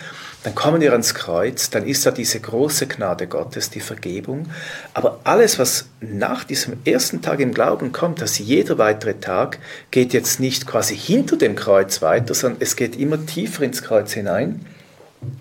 dann 0.45 0.55
kommen 0.55 0.81
wir 0.81 0.93
ans 0.93 1.15
Kreuz, 1.15 1.69
dann 1.69 1.85
ist 1.85 2.07
da 2.07 2.13
diese 2.13 2.39
große 2.39 2.87
Gnade 2.87 3.27
Gottes, 3.27 3.71
die 3.71 3.81
Vergebung. 3.81 4.47
Aber 4.95 5.21
alles, 5.25 5.59
was 5.59 5.87
nach 6.01 6.45
diesem 6.45 6.77
ersten 6.85 7.23
Tag 7.23 7.41
im 7.41 7.53
Glauben 7.53 7.91
kommt, 7.91 8.23
dass 8.23 8.39
jeder 8.39 8.79
weitere 8.79 9.15
Tag 9.15 9.59
geht 9.91 10.13
jetzt 10.13 10.39
nicht 10.39 10.67
quasi 10.67 10.97
hinter 10.97 11.37
dem 11.37 11.57
Kreuz 11.57 12.03
weiter, 12.03 12.35
sondern 12.35 12.61
es 12.63 12.77
geht 12.77 12.97
immer 12.97 13.27
tiefer 13.27 13.65
ins 13.65 13.83
Kreuz 13.83 14.13
hinein. 14.13 14.65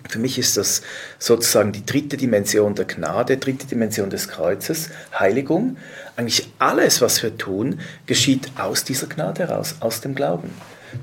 Für 0.08 0.18
mich 0.18 0.38
ist 0.38 0.56
das 0.56 0.82
sozusagen 1.18 1.72
die 1.72 1.84
dritte 1.84 2.16
Dimension 2.16 2.74
der 2.74 2.86
Gnade, 2.86 3.36
dritte 3.36 3.66
Dimension 3.66 4.10
des 4.10 4.28
Kreuzes, 4.28 4.90
Heiligung. 5.18 5.76
Eigentlich 6.16 6.48
alles, 6.58 7.00
was 7.00 7.22
wir 7.22 7.36
tun, 7.36 7.80
geschieht 8.06 8.50
aus 8.58 8.84
dieser 8.84 9.06
Gnade 9.06 9.46
heraus, 9.46 9.76
aus 9.80 10.00
dem 10.00 10.14
Glauben. 10.14 10.50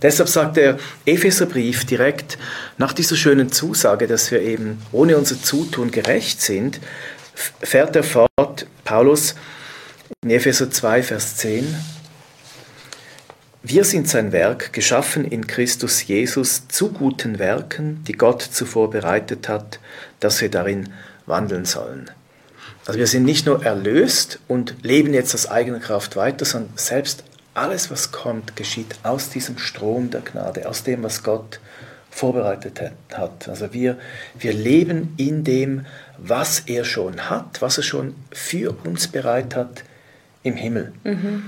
Deshalb 0.02 0.30
sagt 0.30 0.58
der 0.58 0.78
Epheserbrief 1.06 1.86
direkt 1.86 2.38
nach 2.78 2.94
dieser 2.94 3.16
schönen 3.16 3.52
Zusage, 3.52 4.08
dass 4.08 4.32
wir 4.32 4.42
eben 4.42 4.82
ohne 4.92 5.18
unser 5.18 5.42
Zutun 5.42 5.92
gerecht 5.92 6.42
sind, 6.42 6.80
fährt 7.62 7.96
er 7.96 8.04
fort, 8.04 8.68
Paulus 8.84 9.36
in 10.24 10.32
Epheser 10.32 10.72
2, 10.72 11.04
Vers 11.04 11.38
10. 11.38 11.95
Wir 13.68 13.84
sind 13.84 14.08
sein 14.08 14.32
Werk, 14.32 14.74
geschaffen 14.74 15.26
in 15.26 15.48
Christus 15.48 16.06
Jesus 16.06 16.68
zu 16.68 16.92
guten 16.92 17.40
Werken, 17.40 18.04
die 18.04 18.14
Gott 18.14 18.44
zuvor 18.44 18.92
bereitet 18.92 19.50
hat, 19.50 19.80
dass 20.20 20.40
wir 20.40 20.52
darin 20.52 20.94
wandeln 21.26 21.66
sollen. 21.66 22.12
Also 22.86 23.00
wir 23.00 23.08
sind 23.08 23.24
nicht 23.24 23.48
nur 23.48 23.66
erlöst 23.66 24.38
und 24.48 24.76
leben 24.84 25.16
jetzt 25.16 25.34
aus 25.34 25.50
eigener 25.50 25.80
Kraft 25.80 26.16
weiter, 26.16 26.46
sondern 26.46 26.74
selbst 26.76 27.24
alles, 27.56 27.90
was 27.90 28.12
kommt, 28.12 28.56
geschieht 28.56 28.98
aus 29.02 29.32
diesem 29.32 29.58
Strom 29.58 30.12
der 30.12 30.22
Gnade, 30.22 30.70
aus 30.70 30.84
dem, 30.84 31.02
was 31.02 31.24
Gott 31.24 31.60
vorbereitet 32.12 32.80
hat. 33.16 33.50
Also 33.50 33.74
wir, 33.74 33.98
wir 34.38 34.54
leben 34.54 35.16
in 35.18 35.44
dem, 35.44 35.88
was 36.20 36.60
er 36.68 36.86
schon 36.86 37.32
hat, 37.32 37.64
was 37.64 37.78
er 37.78 37.84
schon 37.84 38.14
für 38.32 38.76
uns 38.84 39.08
bereit 39.08 39.56
hat 39.56 39.84
im 40.44 40.56
Himmel. 40.56 40.94
Mhm. 41.04 41.46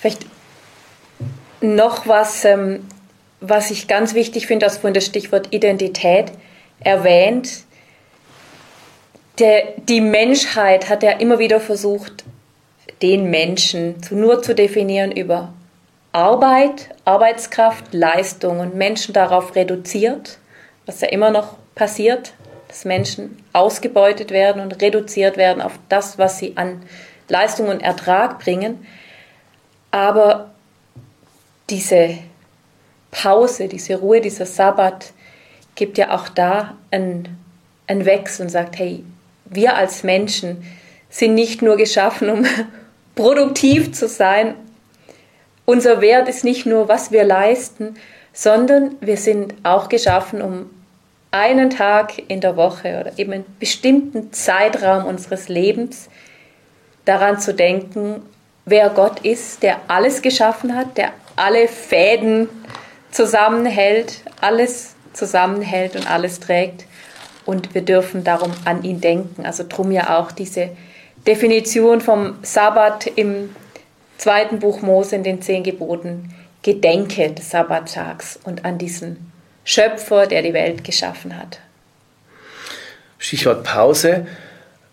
Vielleicht 0.00 0.26
noch 1.60 2.06
was, 2.06 2.44
ähm, 2.44 2.86
was 3.40 3.70
ich 3.70 3.88
ganz 3.88 4.14
wichtig 4.14 4.46
finde, 4.46 4.66
das 4.66 4.78
von 4.78 4.94
das 4.94 5.06
Stichwort 5.06 5.52
Identität 5.52 6.32
erwähnt. 6.80 7.64
Der, 9.38 9.74
die 9.76 10.00
Menschheit 10.00 10.88
hat 10.88 11.02
ja 11.02 11.12
immer 11.12 11.38
wieder 11.38 11.60
versucht, 11.60 12.24
den 13.02 13.30
Menschen 13.30 14.02
zu, 14.02 14.16
nur 14.16 14.42
zu 14.42 14.54
definieren 14.54 15.12
über 15.12 15.52
Arbeit, 16.12 16.88
Arbeitskraft, 17.04 17.92
Leistung 17.92 18.60
und 18.60 18.74
Menschen 18.74 19.12
darauf 19.12 19.54
reduziert, 19.54 20.38
was 20.86 21.00
ja 21.00 21.08
immer 21.08 21.30
noch 21.30 21.56
passiert, 21.74 22.32
dass 22.66 22.84
Menschen 22.84 23.42
ausgebeutet 23.52 24.30
werden 24.30 24.60
und 24.60 24.82
reduziert 24.82 25.36
werden 25.36 25.62
auf 25.62 25.78
das, 25.88 26.18
was 26.18 26.38
sie 26.38 26.56
an 26.56 26.82
Leistung 27.28 27.68
und 27.68 27.80
Ertrag 27.80 28.38
bringen. 28.40 28.84
Aber 29.90 30.50
diese 31.70 32.18
Pause, 33.10 33.68
diese 33.68 33.96
Ruhe, 33.96 34.20
dieser 34.20 34.46
Sabbat 34.46 35.12
gibt 35.74 35.98
ja 35.98 36.14
auch 36.14 36.28
da 36.28 36.76
einen, 36.90 37.38
einen 37.86 38.04
Wechsel 38.04 38.42
und 38.46 38.48
sagt, 38.50 38.78
hey, 38.78 39.04
wir 39.44 39.76
als 39.76 40.02
Menschen 40.02 40.64
sind 41.10 41.34
nicht 41.34 41.62
nur 41.62 41.76
geschaffen, 41.76 42.30
um 42.30 42.46
produktiv 43.14 43.92
zu 43.92 44.08
sein. 44.08 44.54
Unser 45.64 46.00
Wert 46.00 46.28
ist 46.28 46.44
nicht 46.44 46.66
nur, 46.66 46.88
was 46.88 47.12
wir 47.12 47.24
leisten, 47.24 47.96
sondern 48.32 48.96
wir 49.00 49.16
sind 49.16 49.54
auch 49.62 49.88
geschaffen, 49.88 50.42
um 50.42 50.70
einen 51.30 51.70
Tag 51.70 52.14
in 52.28 52.40
der 52.40 52.56
Woche 52.56 53.00
oder 53.00 53.18
eben 53.18 53.32
einen 53.32 53.56
bestimmten 53.58 54.32
Zeitraum 54.32 55.04
unseres 55.04 55.48
Lebens 55.48 56.08
daran 57.04 57.38
zu 57.38 57.54
denken, 57.54 58.22
wer 58.64 58.90
Gott 58.90 59.20
ist, 59.20 59.62
der 59.62 59.78
alles 59.88 60.22
geschaffen 60.22 60.74
hat, 60.74 60.96
der 60.96 61.12
alle 61.38 61.68
Fäden 61.68 62.48
zusammenhält, 63.10 64.22
alles 64.40 64.94
zusammenhält 65.12 65.96
und 65.96 66.10
alles 66.10 66.40
trägt. 66.40 66.84
Und 67.46 67.74
wir 67.74 67.82
dürfen 67.82 68.24
darum 68.24 68.52
an 68.64 68.84
ihn 68.84 69.00
denken. 69.00 69.46
Also 69.46 69.64
drum 69.66 69.90
ja 69.90 70.18
auch 70.18 70.32
diese 70.32 70.70
Definition 71.26 72.00
vom 72.00 72.36
Sabbat 72.42 73.06
im 73.06 73.54
zweiten 74.18 74.58
Buch 74.58 74.82
Mose 74.82 75.16
in 75.16 75.22
den 75.22 75.40
zehn 75.40 75.62
Geboten, 75.62 76.34
gedenke 76.62 77.30
des 77.30 77.50
Sabbattags 77.50 78.38
und 78.44 78.64
an 78.64 78.78
diesen 78.78 79.32
Schöpfer, 79.64 80.26
der 80.26 80.42
die 80.42 80.52
Welt 80.52 80.84
geschaffen 80.84 81.36
hat. 81.36 81.60
Stichwort 83.18 83.64
Pause. 83.64 84.26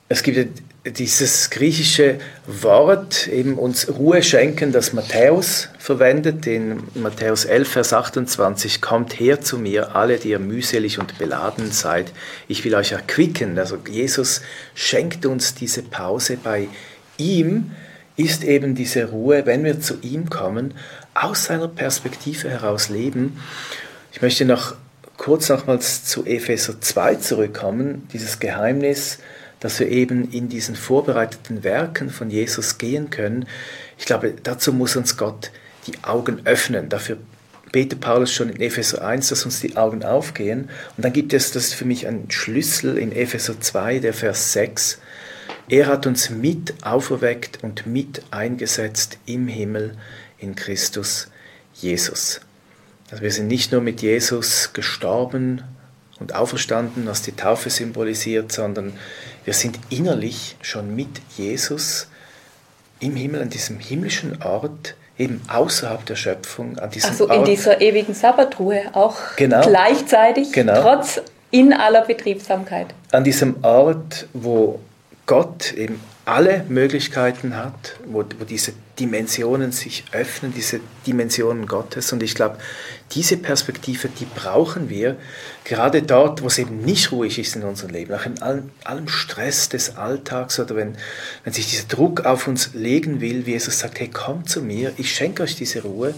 Es 0.09 0.23
gibt 0.23 0.61
dieses 0.85 1.49
griechische 1.49 2.19
Wort 2.45 3.27
eben 3.27 3.57
uns 3.57 3.89
Ruhe 3.89 4.21
schenken, 4.21 4.71
das 4.71 4.93
Matthäus 4.93 5.69
verwendet, 5.79 6.45
in 6.45 6.83
Matthäus 6.93 7.45
11, 7.45 7.67
Vers 7.67 7.93
28, 7.93 8.81
kommt 8.81 9.19
her 9.19 9.41
zu 9.41 9.57
mir, 9.57 9.95
alle, 9.95 10.17
die 10.17 10.29
ihr 10.29 10.39
mühselig 10.39 10.99
und 10.99 11.17
beladen 11.17 11.71
seid, 11.71 12.11
ich 12.47 12.63
will 12.63 12.75
euch 12.75 12.91
erquicken. 12.91 13.57
Also 13.57 13.77
Jesus 13.89 14.41
schenkt 14.75 15.25
uns 15.25 15.55
diese 15.55 15.81
Pause 15.81 16.37
bei 16.41 16.67
ihm, 17.17 17.71
ist 18.15 18.43
eben 18.43 18.75
diese 18.75 19.05
Ruhe, 19.05 19.45
wenn 19.45 19.63
wir 19.63 19.81
zu 19.81 19.95
ihm 20.01 20.29
kommen, 20.29 20.75
aus 21.15 21.45
seiner 21.45 21.67
Perspektive 21.67 22.49
heraus 22.49 22.89
leben. 22.89 23.41
Ich 24.11 24.21
möchte 24.21 24.45
noch 24.45 24.75
kurz 25.17 25.49
nochmals 25.49 26.05
zu 26.05 26.25
Epheser 26.25 26.79
2 26.79 27.15
zurückkommen, 27.15 28.07
dieses 28.13 28.39
Geheimnis, 28.39 29.19
dass 29.65 29.79
wir 29.79 29.89
eben 29.89 30.31
in 30.31 30.47
diesen 30.47 30.75
vorbereiteten 30.75 31.63
Werken 31.63 32.11
von 32.11 32.29
Jesus 32.29 32.77
gehen 32.77 33.09
können. 33.09 33.47
Ich 33.97 34.05
glaube, 34.05 34.35
dazu 34.43 34.71
muss 34.71 34.95
uns 34.95 35.17
Gott 35.17 35.49
die 35.87 36.03
Augen 36.03 36.41
öffnen. 36.45 36.87
Dafür 36.87 37.17
betet 37.71 37.99
Paulus 37.99 38.31
schon 38.31 38.51
in 38.51 38.61
Epheser 38.61 39.03
1, 39.03 39.29
dass 39.29 39.43
uns 39.43 39.61
die 39.61 39.75
Augen 39.75 40.03
aufgehen. 40.03 40.69
Und 40.95 41.03
dann 41.03 41.13
gibt 41.13 41.33
es, 41.33 41.51
das 41.51 41.65
ist 41.65 41.73
für 41.73 41.85
mich 41.85 42.05
ein 42.05 42.29
Schlüssel 42.29 42.99
in 42.99 43.11
Epheser 43.11 43.59
2, 43.59 43.97
der 43.97 44.13
Vers 44.13 44.53
6. 44.53 44.99
Er 45.67 45.87
hat 45.87 46.05
uns 46.05 46.29
mit 46.29 46.75
auferweckt 46.83 47.63
und 47.63 47.87
mit 47.87 48.21
eingesetzt 48.29 49.17
im 49.25 49.47
Himmel 49.47 49.97
in 50.37 50.55
Christus 50.55 51.29
Jesus. 51.73 52.39
Also 53.09 53.23
wir 53.23 53.31
sind 53.31 53.47
nicht 53.47 53.71
nur 53.71 53.81
mit 53.81 54.03
Jesus 54.03 54.73
gestorben 54.73 55.63
und 56.19 56.35
auferstanden, 56.35 57.07
was 57.07 57.23
die 57.23 57.31
Taufe 57.31 57.71
symbolisiert, 57.71 58.51
sondern 58.51 58.93
wir 59.45 59.53
sind 59.53 59.79
innerlich 59.89 60.55
schon 60.61 60.95
mit 60.95 61.07
Jesus 61.37 62.07
im 62.99 63.15
Himmel, 63.15 63.41
an 63.43 63.49
diesem 63.49 63.79
himmlischen 63.79 64.41
Ort, 64.43 64.95
eben 65.17 65.41
außerhalb 65.47 66.05
der 66.05 66.15
Schöpfung, 66.15 66.77
an 66.79 66.89
diesem 66.89 67.09
also 67.11 67.25
in 67.27 67.39
Ort. 67.39 67.47
dieser 67.47 67.81
ewigen 67.81 68.13
Sabbatruhe 68.13 68.81
auch 68.93 69.15
Genau. 69.37 69.61
gleichzeitig, 69.61 70.51
Genau. 70.51 70.81
trotz 70.81 71.21
in 71.51 71.71
aller 71.73 72.01
Betriebsamkeit. 72.01 72.87
an 73.11 73.23
diesem 73.23 73.63
Ort, 73.63 74.27
wo 74.33 74.79
Gott 75.25 75.71
eben 75.73 76.01
alle 76.25 76.65
Möglichkeiten 76.69 77.55
hat, 77.55 77.97
wo, 78.05 78.23
wo 78.39 78.45
diese 78.45 78.73
Dimensionen 78.99 79.71
sich 79.71 80.05
öffnen, 80.11 80.53
diese 80.55 80.79
Dimensionen 81.05 81.67
Gottes. 81.67 82.11
Und 82.11 82.23
ich 82.23 82.33
glaube, 82.33 82.57
diese 83.11 83.37
Perspektive, 83.37 84.09
die 84.09 84.25
brauchen 84.25 84.89
wir 84.89 85.17
gerade 85.63 86.01
dort, 86.01 86.41
wo 86.41 86.47
es 86.47 86.57
eben 86.57 86.81
nicht 86.81 87.11
ruhig 87.11 87.37
ist 87.37 87.55
in 87.55 87.63
unserem 87.63 87.91
Leben, 87.91 88.17
in 88.25 88.41
allem, 88.41 88.71
allem 88.83 89.07
Stress 89.07 89.69
des 89.69 89.95
Alltags 89.97 90.59
oder 90.59 90.75
wenn, 90.75 90.97
wenn 91.43 91.53
sich 91.53 91.69
dieser 91.69 91.87
Druck 91.87 92.25
auf 92.25 92.47
uns 92.47 92.73
legen 92.73 93.21
will, 93.21 93.45
wie 93.45 93.51
Jesus 93.51 93.79
sagt, 93.79 93.99
hey, 93.99 94.09
komm 94.11 94.47
zu 94.47 94.63
mir, 94.63 94.93
ich 94.97 95.13
schenke 95.13 95.43
euch 95.43 95.55
diese 95.55 95.83
Ruhe. 95.83 96.15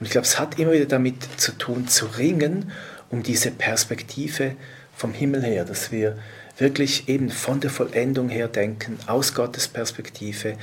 Und 0.00 0.06
ich 0.06 0.10
glaube, 0.10 0.26
es 0.26 0.38
hat 0.38 0.58
immer 0.58 0.72
wieder 0.72 0.86
damit 0.86 1.16
zu 1.36 1.52
tun, 1.52 1.86
zu 1.88 2.06
ringen 2.06 2.72
um 3.12 3.22
diese 3.22 3.50
Perspektive 3.50 4.56
vom 4.96 5.12
Himmel 5.12 5.44
her, 5.44 5.64
dass 5.64 5.92
wir 5.92 6.18
wirklich 6.62 7.08
eben 7.08 7.28
von 7.28 7.60
der 7.60 7.68
Vollendung 7.68 8.30
her 8.30 8.48
denken, 8.48 8.98
aus 9.06 9.34
Gottes 9.34 9.68
Perspektive, 9.68 10.54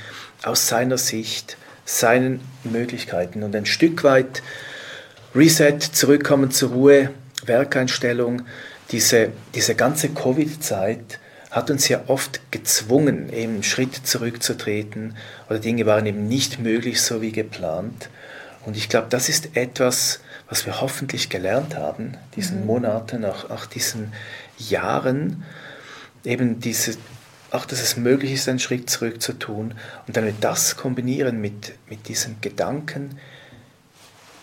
aus 0.42 0.66
seiner 0.66 0.98
Sicht, 0.98 1.56
seinen 1.84 2.40
Möglichkeiten 2.64 3.44
und 3.44 3.54
ein 3.54 3.66
Stück 3.66 4.02
weit 4.02 4.42
Reset, 5.34 5.78
zurückkommen 5.78 6.50
zur 6.50 6.70
Ruhe, 6.70 7.10
Werkeinstellung, 7.46 8.42
diese, 8.90 9.30
diese 9.54 9.76
ganze 9.76 10.08
Covid-Zeit 10.08 11.20
hat 11.50 11.70
uns 11.70 11.88
ja 11.88 12.02
oft 12.06 12.40
gezwungen, 12.50 13.32
eben 13.32 13.62
Schritt 13.62 13.94
zurückzutreten 13.94 15.16
oder 15.48 15.58
Dinge 15.58 15.86
waren 15.86 16.06
eben 16.06 16.26
nicht 16.26 16.58
möglich, 16.58 17.00
so 17.00 17.22
wie 17.22 17.32
geplant. 17.32 18.08
Und 18.66 18.76
ich 18.76 18.88
glaube, 18.88 19.06
das 19.10 19.28
ist 19.28 19.56
etwas, 19.56 20.20
was 20.48 20.66
wir 20.66 20.80
hoffentlich 20.80 21.28
gelernt 21.28 21.76
haben, 21.76 22.16
diesen 22.36 22.66
Monaten, 22.66 23.24
auch, 23.24 23.50
auch 23.50 23.66
diesen 23.66 24.12
Jahren, 24.58 25.44
eben 26.24 26.60
diese, 26.60 26.96
auch 27.50 27.64
dass 27.64 27.80
es 27.80 27.96
möglich 27.96 28.32
ist, 28.32 28.48
einen 28.48 28.58
Schritt 28.58 28.90
zurück 28.90 29.20
zu 29.20 29.32
tun. 29.32 29.74
Und 30.06 30.16
dann 30.16 30.24
wir 30.24 30.34
das 30.40 30.76
kombinieren 30.76 31.40
mit, 31.40 31.72
mit 31.88 32.08
diesem 32.08 32.40
Gedanken, 32.40 33.18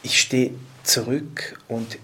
ich 0.04 0.20
stehe 0.20 0.52
zurück 0.84 1.60
und 1.68 1.98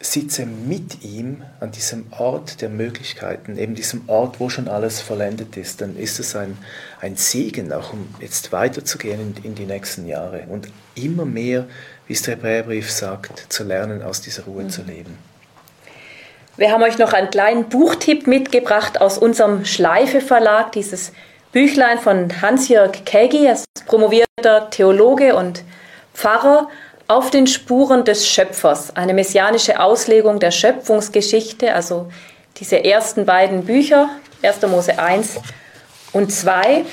sitze 0.00 0.46
mit 0.46 1.04
ihm 1.04 1.42
an 1.60 1.72
diesem 1.72 2.06
Ort 2.12 2.62
der 2.62 2.70
Möglichkeiten, 2.70 3.58
eben 3.58 3.74
diesem 3.74 4.08
Ort, 4.08 4.40
wo 4.40 4.48
schon 4.48 4.66
alles 4.66 5.00
vollendet 5.00 5.58
ist, 5.58 5.82
dann 5.82 5.96
ist 5.96 6.18
es 6.18 6.34
ein, 6.34 6.56
ein 7.00 7.16
Segen, 7.16 7.70
auch 7.72 7.92
um 7.92 8.08
jetzt 8.18 8.50
weiterzugehen 8.50 9.20
in, 9.20 9.44
in 9.44 9.54
die 9.54 9.66
nächsten 9.66 10.06
Jahre 10.06 10.44
und 10.48 10.68
immer 10.94 11.26
mehr, 11.26 11.66
wie 12.06 12.14
es 12.14 12.22
der 12.22 12.36
Hebräerbrief 12.36 12.90
sagt, 12.90 13.52
zu 13.52 13.62
lernen, 13.62 14.02
aus 14.02 14.22
dieser 14.22 14.44
Ruhe 14.44 14.68
zu 14.68 14.82
leben. 14.82 15.18
Wir 16.60 16.72
haben 16.72 16.82
euch 16.82 16.98
noch 16.98 17.14
einen 17.14 17.30
kleinen 17.30 17.70
Buchtipp 17.70 18.26
mitgebracht 18.26 19.00
aus 19.00 19.16
unserem 19.16 19.64
Schleife 19.64 20.20
Verlag, 20.20 20.72
dieses 20.72 21.12
Büchlein 21.52 21.98
von 21.98 22.42
Hans-Jörg 22.42 23.06
Kegi, 23.06 23.46
er 23.46 23.54
ist 23.54 23.64
promovierter 23.86 24.68
Theologe 24.68 25.36
und 25.36 25.62
Pfarrer, 26.12 26.68
auf 27.08 27.30
den 27.30 27.46
Spuren 27.46 28.04
des 28.04 28.28
Schöpfers, 28.28 28.94
eine 28.94 29.14
messianische 29.14 29.80
Auslegung 29.80 30.38
der 30.38 30.50
Schöpfungsgeschichte, 30.50 31.72
also 31.72 32.10
diese 32.58 32.84
ersten 32.84 33.24
beiden 33.24 33.64
Bücher, 33.64 34.10
1. 34.42 34.60
Mose 34.66 34.98
1 34.98 35.40
und 36.12 36.30
2. 36.30 36.84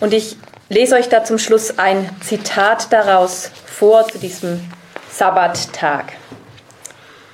Und 0.00 0.14
ich 0.14 0.36
lese 0.68 0.96
euch 0.96 1.08
da 1.08 1.22
zum 1.22 1.38
Schluss 1.38 1.78
ein 1.78 2.10
Zitat 2.22 2.92
daraus 2.92 3.52
vor 3.66 4.08
zu 4.08 4.18
diesem 4.18 4.68
Sabbattag. 5.12 6.06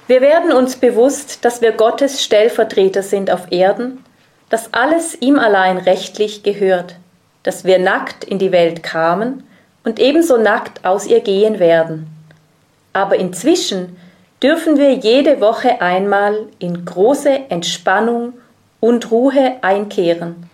Wir 0.08 0.22
werden 0.22 0.52
uns 0.52 0.76
bewusst, 0.76 1.44
dass 1.44 1.60
wir 1.60 1.72
Gottes 1.72 2.24
Stellvertreter 2.24 3.02
sind 3.02 3.30
auf 3.30 3.52
Erden, 3.52 4.02
dass 4.48 4.72
alles 4.72 5.20
ihm 5.20 5.38
allein 5.38 5.76
rechtlich 5.76 6.42
gehört, 6.42 6.96
dass 7.42 7.66
wir 7.66 7.78
nackt 7.78 8.24
in 8.24 8.38
die 8.38 8.50
Welt 8.50 8.82
kamen 8.82 9.44
und 9.84 10.00
ebenso 10.00 10.38
nackt 10.38 10.86
aus 10.86 11.06
ihr 11.06 11.20
gehen 11.20 11.58
werden. 11.58 12.06
Aber 12.94 13.16
inzwischen 13.16 13.98
dürfen 14.42 14.78
wir 14.78 14.94
jede 14.94 15.42
Woche 15.42 15.82
einmal 15.82 16.46
in 16.58 16.86
große 16.86 17.50
Entspannung 17.50 18.32
und 18.80 19.10
Ruhe 19.10 19.56
einkehren, 19.60 20.48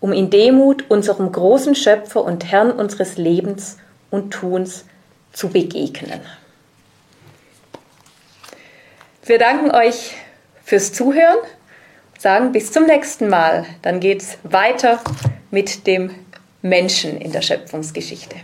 um 0.00 0.12
in 0.12 0.28
Demut 0.28 0.90
unserem 0.90 1.30
großen 1.30 1.76
Schöpfer 1.76 2.24
und 2.24 2.50
Herrn 2.50 2.72
unseres 2.72 3.16
Lebens 3.16 3.78
und 4.10 4.32
Tuns 4.32 4.86
zu 5.32 5.50
begegnen. 5.50 6.20
Wir 9.24 9.38
danken 9.38 9.70
euch 9.70 10.14
fürs 10.64 10.92
Zuhören, 10.92 11.38
sagen 12.18 12.50
bis 12.50 12.72
zum 12.72 12.86
nächsten 12.86 13.28
Mal. 13.28 13.64
Dann 13.80 14.00
geht 14.00 14.20
es 14.20 14.38
weiter 14.42 15.00
mit 15.52 15.86
dem 15.86 16.10
Menschen 16.60 17.20
in 17.20 17.30
der 17.30 17.40
Schöpfungsgeschichte. 17.40 18.34